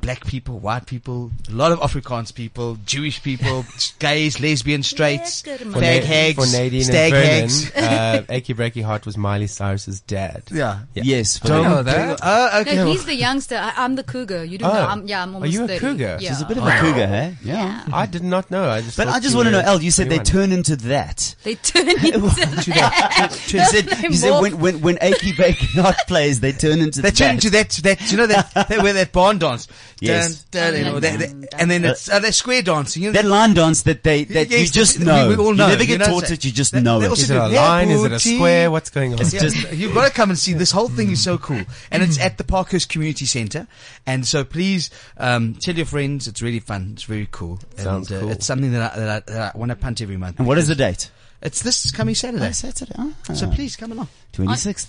[0.00, 3.64] black people, white people, a lot of Afrikaans people, Jewish people,
[3.98, 5.82] gays, lesbians, straights, Lekker, man.
[5.82, 7.64] Fag hags, for Nadine stag and hags.
[7.70, 10.44] Vernon, uh, Achy Breaky Heart was Miley Cyrus's dad.
[10.52, 10.80] Yeah.
[10.94, 11.02] Yeah.
[11.04, 11.40] Yes.
[11.44, 12.20] I know that.
[12.22, 12.76] Oh, okay.
[12.76, 13.56] No, he's the youngster.
[13.56, 14.44] I, I'm the cougar.
[14.44, 14.74] You don't Oh.
[14.74, 14.86] know.
[14.86, 15.80] I'm, yeah, I'm almost Are you a 30.
[15.80, 16.18] cougar?
[16.20, 16.28] Yeah.
[16.28, 17.36] She's a bit of a cougar, hey?
[17.42, 17.84] Yeah.
[17.92, 18.68] I did not know.
[18.70, 18.96] I just.
[18.96, 21.34] But I just want to know, El, you said they turn into that.
[21.42, 22.18] They turn into
[22.70, 23.32] that.
[23.52, 27.10] You said, you said when, when, when Achy Breaky Heart plays, they turn into they
[27.10, 27.14] that.
[27.16, 29.66] They turn into that, that, you know, that, that where that barn dance.
[30.00, 30.44] Yes.
[30.44, 33.02] Dun, dun, you know, that- that- and then it's, uh, that square dancing.
[33.02, 35.28] You know, That line dance that they, that you just we- know.
[35.30, 37.06] we all know, You never you get know, taught it, you just that- know they
[37.06, 37.10] it.
[37.10, 37.88] also Is it a do- yeah, line?
[37.90, 38.70] Is it a square?
[38.70, 39.20] What's going on?
[39.20, 42.02] It's just you've got to come and see this whole thing is so cool, and
[42.02, 43.66] it's at the Parkhurst Community Centre.
[44.06, 46.28] And so please um, tell your friends.
[46.28, 46.90] It's really fun.
[46.94, 47.58] It's very cool.
[47.76, 48.30] Sounds and, uh, cool.
[48.32, 50.38] It's something that I, that I, that I want to punt every month.
[50.38, 51.10] And what is the date?
[51.40, 52.48] It's this coming Saturday.
[52.48, 52.92] Oh, Saturday.
[52.98, 54.08] Oh, So please come along.
[54.32, 54.88] 26th.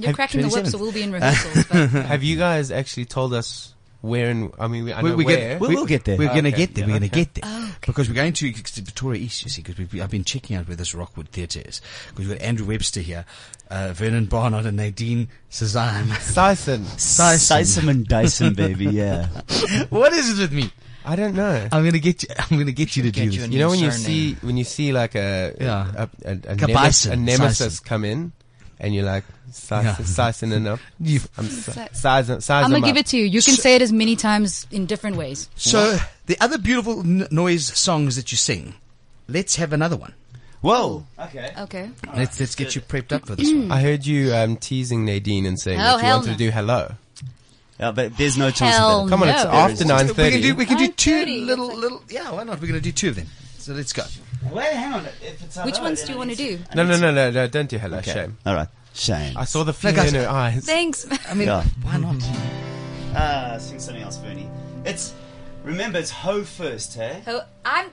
[0.00, 1.64] You're cracking the whip, so we'll be in rehearsals.
[1.66, 5.24] But Have you guys actually told us where and I mean, we, I know we
[5.24, 5.36] where.
[5.36, 6.16] get, We'll- we, we'll get there.
[6.18, 6.56] We're going to Okay.
[6.66, 6.84] get there.
[6.86, 9.42] We're Yeah, going to get there because we're going to Pretoria East.
[9.44, 11.80] You see, because I've been checking out where this Rockwood Theatre is.
[12.08, 13.24] Because we've got Andrew Webster here,
[13.70, 16.04] uh, Vernon Barnard, and Nadine Sazan.
[16.06, 16.84] Sison.
[16.96, 19.26] Sison and Dyson, baby, yeah.
[19.90, 20.70] what is it with me?
[21.04, 21.66] I don't know.
[21.72, 22.28] I'm going to get you.
[22.38, 23.50] I'm going to get you to Get do you this.
[23.50, 25.90] You know when you see when you see like a Yeah.
[25.96, 27.84] a, a, a, a nemes- bison, a nemesis sison.
[27.84, 28.32] come in,
[28.80, 29.24] and you're like
[29.70, 29.96] Yeah.
[29.98, 30.80] sizing it up.
[31.00, 33.00] You- I'm Si- sizing size I'm gonna give up.
[33.00, 33.24] it to you.
[33.24, 35.48] You can say it as many times in different ways.
[35.56, 38.74] So the other beautiful n- noise songs that you sing,
[39.28, 40.14] let's have another one.
[40.62, 41.06] Whoa.
[41.18, 41.52] Okay.
[41.58, 41.90] Okay.
[42.16, 43.72] Let's let's get you prepped up for this one.
[43.72, 46.32] I heard you um, teasing Nadine and saying Oh, that you hell wanted no.
[46.34, 46.94] to do hello.
[47.78, 49.10] Yeah, but there's no chance Hell of that.
[49.10, 49.50] Come on, it's No.
[49.50, 52.66] after nine We can do we can do two little little yeah why not we're
[52.68, 53.26] gonna do two of them.
[53.60, 54.04] So let's go.
[54.50, 55.04] Wait, hang on.
[55.20, 56.58] If it's Which ones do you want to do?
[56.74, 57.46] No, no, no, no, no!
[57.46, 58.12] Don't do hello, Okay.
[58.12, 58.38] shame.
[58.46, 58.68] All right.
[58.94, 59.36] Shame.
[59.36, 60.64] I saw the fear guys- in her eyes.
[60.64, 61.06] Thanks.
[61.28, 61.62] I mean Yeah.
[61.82, 62.16] why not?
[63.14, 64.48] Uh, sing something else, Bernie.
[64.86, 65.12] It's,
[65.62, 67.22] remember, it's ho first, hey?
[67.26, 67.90] Oh, I'm.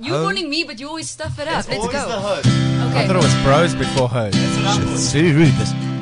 [0.00, 0.22] You're Oh.
[0.22, 1.58] warning me, but you always stuff it up.
[1.58, 2.08] It's Let's always go.
[2.08, 2.34] the ho.
[2.90, 3.02] Okay.
[3.02, 4.30] I thought it was bros before her.
[4.32, 5.97] It's very rude.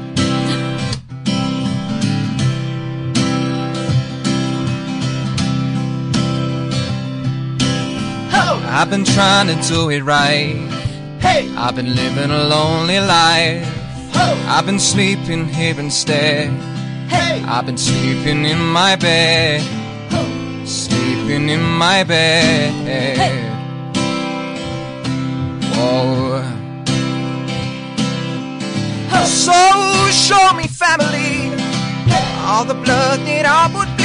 [8.78, 10.54] I've been trying to do it right.
[11.18, 11.50] Hey!
[11.56, 13.64] I've been living a lonely life.
[14.12, 14.26] Ho!
[14.48, 16.50] I've been sleeping here instead.
[17.08, 17.42] Hey!
[17.42, 19.62] I've been sleeping in my bed.
[20.12, 20.66] Ho!
[20.66, 22.74] Sleeping in my bed.
[25.74, 26.42] Whoa.
[29.24, 29.54] So
[30.10, 31.48] show me family.
[32.44, 33.95] all the blood that I would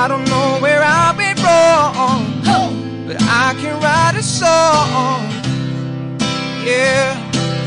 [0.00, 2.22] I don't know where I've been wrong.
[3.08, 5.26] But I can write a song.
[6.64, 7.18] Yeah,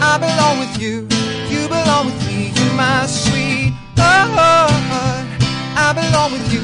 [0.01, 1.09] I belong with you.
[1.51, 2.53] You belong with me.
[2.55, 4.71] You're my sweetheart.
[5.75, 6.63] I belong with you.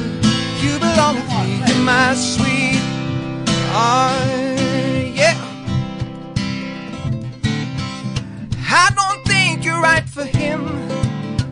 [0.64, 1.60] You belong with me.
[1.66, 2.78] You're my sweetheart.
[5.20, 5.36] Yeah.
[8.70, 10.66] I don't think you're right for him.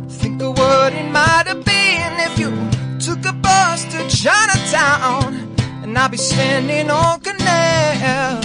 [0.09, 1.47] Think of what it might
[3.77, 8.41] bus to Chinatown and I'll be standing on Canal.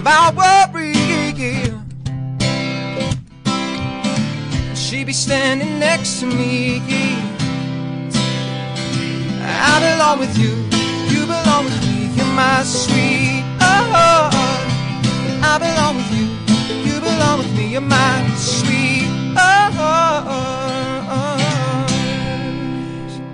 [0.00, 0.94] About worry,
[4.74, 6.80] she'd be standing next to me.
[9.70, 10.54] I belong with you,
[11.12, 13.90] you belong with me, you're my sweetheart.
[13.92, 14.30] Oh,
[15.42, 16.26] I belong with you,
[16.88, 19.74] you belong with me, you're my sweetheart.
[19.76, 20.57] Oh,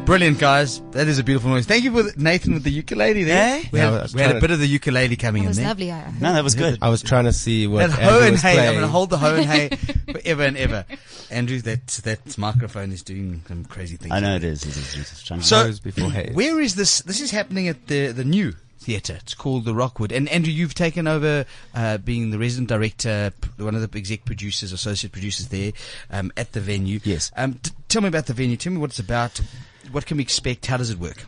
[0.04, 0.82] Brilliant, guys.
[0.90, 1.64] That is a beautiful noise.
[1.64, 3.56] Thank you for the- Nathan with the ukulele there.
[3.60, 3.62] Eh?
[3.72, 5.56] We Yeah, I had, we had a bit of the ukulele coming That in was
[5.56, 5.66] there.
[5.68, 5.90] lovely.
[5.92, 6.78] I- No, that was good.
[6.82, 8.88] I was trying to see what That Andrew ho and was hey, I'm going to
[8.88, 9.68] hold the ho and hey
[10.12, 10.84] forever and ever.
[11.30, 14.12] Andrew, that that microphone is doing some crazy things.
[14.12, 14.62] I know it is.
[14.64, 15.22] It is, it is.
[15.22, 16.34] Trying to- So- Hose before haze.
[16.34, 17.00] Where is this?
[17.00, 19.16] This is happening at the the new theatre.
[19.22, 20.12] It's called the Rockwood.
[20.12, 24.70] And Andrew, you've taken over uh, being the resident director, one of the exec producers,
[24.70, 25.72] associate producers there
[26.10, 27.00] um, at the venue.
[27.04, 27.32] Yes.
[27.38, 28.58] Um, t- tell me about the venue.
[28.58, 29.40] Tell me what it's about.
[29.94, 30.66] What can we expect?
[30.66, 31.24] How does it work?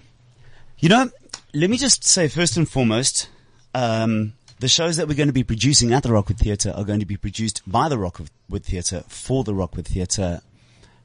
[0.80, 1.08] You know,
[1.54, 3.28] let me just say first and foremost,
[3.74, 6.98] um, the shows that we're going to be producing at the Rockwood Theatre are going
[6.98, 10.40] to be produced by the Rockwood Theatre for the Rockwood Theatre.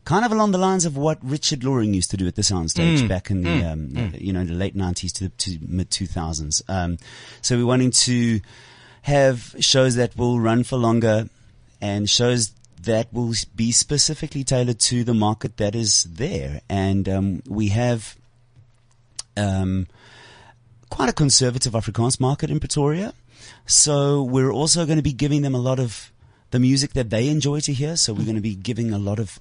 [0.05, 3.07] Kind of along the lines of what Richard Loring used to do at the soundstage
[3.07, 6.63] back in the, um, you know, the late nineties to, to mid two thousands.
[6.67, 6.97] Um,
[7.43, 8.41] so we're wanting to
[9.03, 11.29] have shows that will run for longer
[11.79, 12.53] and shows
[12.83, 16.61] that will be specifically tailored to the market that is there.
[16.69, 18.15] And um, we have
[19.37, 19.87] um,
[20.89, 23.13] quite a conservative Afrikaans market in Pretoria.
[23.65, 26.11] So we're also going to be giving them a lot of
[26.51, 27.95] the music that they enjoy to hear.
[27.95, 29.39] So we're going to be giving a lot of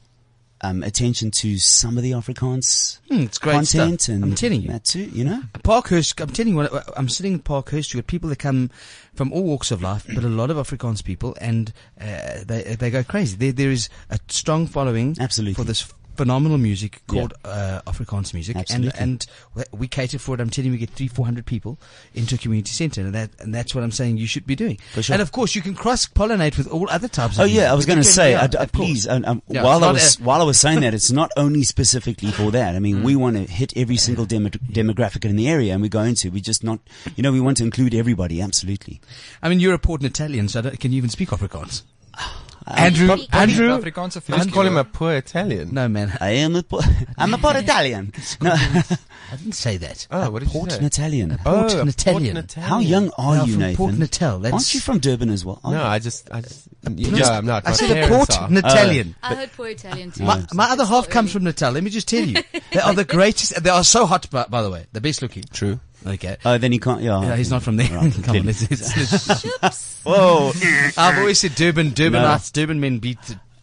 [0.63, 4.15] um, attention to some of the Afrikaans Hmm, it's great content stuff.
[4.15, 4.69] and I'm telling you.
[4.69, 5.05] that too.
[5.05, 8.39] You know, Parkhurst, I'm telling you what, I'm sitting in Parkhurst, you got people that
[8.39, 8.71] come
[9.15, 12.91] from all walks of life, but a lot of Afrikaans people, and uh, they they
[12.91, 13.37] go crazy.
[13.37, 15.55] There there is a strong following Absolutely.
[15.55, 18.93] for this phenomenal music called uh, Afrikaans music, Absolutely.
[19.01, 20.41] and and we cater for it.
[20.41, 21.79] I'm telling you, we get three, four hundred people
[22.15, 24.79] into a community centre, and that and that's what I'm saying you should be doing.
[25.01, 25.15] Sure.
[25.15, 27.37] And of course, you can cross pollinate with all other types.
[27.37, 27.71] Of Oh of yeah, music.
[27.71, 28.87] I was going to say, yeah, I d- of course.
[28.89, 29.09] please.
[29.09, 31.63] Um, um, Yeah, while I was a- while I was saying that, it's not only
[31.63, 32.75] specifically for that.
[32.75, 35.89] I mean, we want to hit every single demo- demographic in the area, and we're
[35.89, 36.29] going to.
[36.31, 36.81] We just not,
[37.17, 38.41] you know, we want to include everybody.
[38.43, 39.01] Absolutely.
[39.43, 41.83] I mean, you're a Port Italian, so I can you even speak Afrikaans?
[42.71, 45.75] Um, Andrew, Andrew, Afrikaanse You just call him a poor Italian.
[45.75, 46.81] no man, I am a, po-
[47.19, 48.13] I'm a Port Italian.
[48.41, 48.53] No,
[49.33, 50.07] I didn't say that.
[50.11, 50.87] Oh, what did Port you say?
[50.87, 51.33] Italian.
[51.45, 52.37] Oh, Port oh, a Italian.
[52.37, 52.69] Italian.
[52.71, 53.77] How young are Yeah, you, from Nathan?
[53.77, 54.39] Port Natal.
[54.39, 55.61] That's, Aren't you from Durban as well?
[55.65, 55.85] Are No, you?
[55.85, 57.67] I just, I just, Port- yeah, I'm not.
[57.67, 58.49] I said a Port are.
[58.53, 59.15] Italian.
[59.23, 60.25] Uh, I heard poor Italian too.
[60.25, 61.73] My, my other half comes from Natal.
[61.73, 62.43] Let me just tell you,
[62.73, 63.63] they are the greatest.
[63.63, 65.45] They are so hot, by, by the way, the best looking.
[65.53, 65.81] True.
[66.07, 67.03] Okay, Oh, then you can't.
[67.03, 67.89] Yeah, yeah, he's not from there.
[67.95, 68.47] Right, Come on, clearly.
[68.47, 70.53] let's, let's, let's- Whoa!
[70.97, 72.63] I've always said Durban, Durbanites, No.
[72.63, 73.19] Durban men beat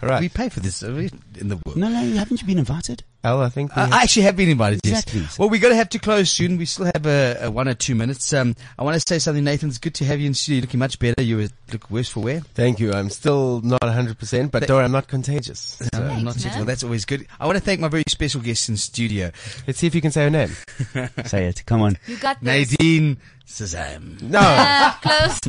[0.01, 0.19] All right.
[0.21, 0.87] We pay for this uh,
[1.39, 1.77] in the world.
[1.77, 3.03] No, no, haven't you been invited?
[3.23, 3.75] Oh, I think.
[3.75, 4.79] we Uh, have- I actually have been invited.
[4.83, 5.03] Yes.
[5.03, 5.27] Exactly.
[5.37, 6.57] Well, we're going to have to close soon.
[6.57, 8.33] We still have a, a one or two minutes.
[8.33, 9.69] Um, I want to say something, Nathan.
[9.69, 10.55] It's good to have you in studio.
[10.57, 11.21] You're looking much better.
[11.21, 12.39] You were- look worse for wear.
[12.55, 12.91] Thank you.
[12.93, 15.79] I'm still not 100%, but don't worry, I'm not contagious.
[15.93, 16.45] No, So, not yet.
[16.45, 16.55] man.
[16.57, 17.27] Well, that's always good.
[17.39, 19.31] I want to thank my very special guest in studio,
[19.67, 20.49] let's see if you can say her name.
[21.25, 21.63] Say it.
[21.67, 21.97] Come on.
[22.07, 22.71] You got this.
[22.71, 23.17] Nadine
[23.51, 24.21] Sazam.
[24.21, 24.39] No.
[24.41, 25.39] Ah, close.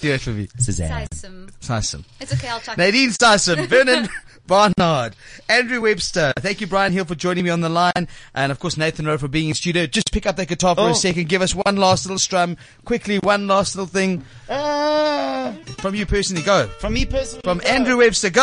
[0.00, 0.48] Do it for me.
[0.58, 0.90] Suzanne.
[1.08, 1.50] Tyson.
[1.62, 2.04] Tyson.
[2.20, 3.66] It's okay, I'll chuck Nadine Tyson.
[3.68, 4.06] Vernon
[4.46, 5.16] Barnard.
[5.48, 6.34] Andrew Webster.
[6.38, 8.06] Thank you, Bryan Hill, for joining me on the line.
[8.34, 9.86] And of course, Nathan Rowe for being in studio.
[9.86, 10.90] Just pick up that guitar for Oh.
[10.90, 11.28] a second.
[11.30, 12.58] Give us one last little strum.
[12.84, 14.22] Quickly, one last little thing.
[14.50, 15.54] Ah.
[15.78, 16.66] From you personally, go.
[16.80, 17.40] From me personally.
[17.44, 18.42] From Andrew Webster, go.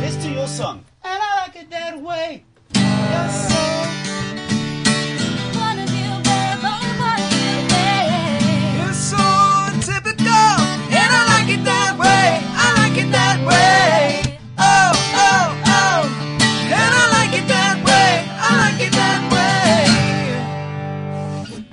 [0.00, 0.84] Let's do your song.
[1.02, 2.44] And I like it that way.
[2.76, 3.49] Wanna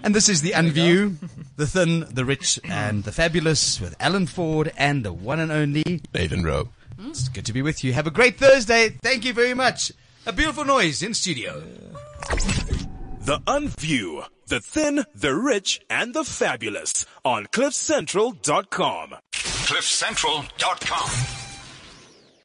[0.07, 1.17] And this is the Unview,
[1.57, 5.99] the Thin, the Rich, and the Fabulous with Alan Ford and the one and only.
[6.13, 6.69] Nathan Rowe.
[6.97, 7.09] Mm.
[7.09, 7.91] It's good to be with you.
[7.91, 8.95] Have a great Thursday.
[9.03, 9.91] Thank you very much.
[10.25, 11.61] A beautiful noise in studio.
[13.19, 19.13] The Unview, the Thin, the Rich, and the Fabulous on CliffCentral.com.
[19.33, 21.46] CliffCentral.com.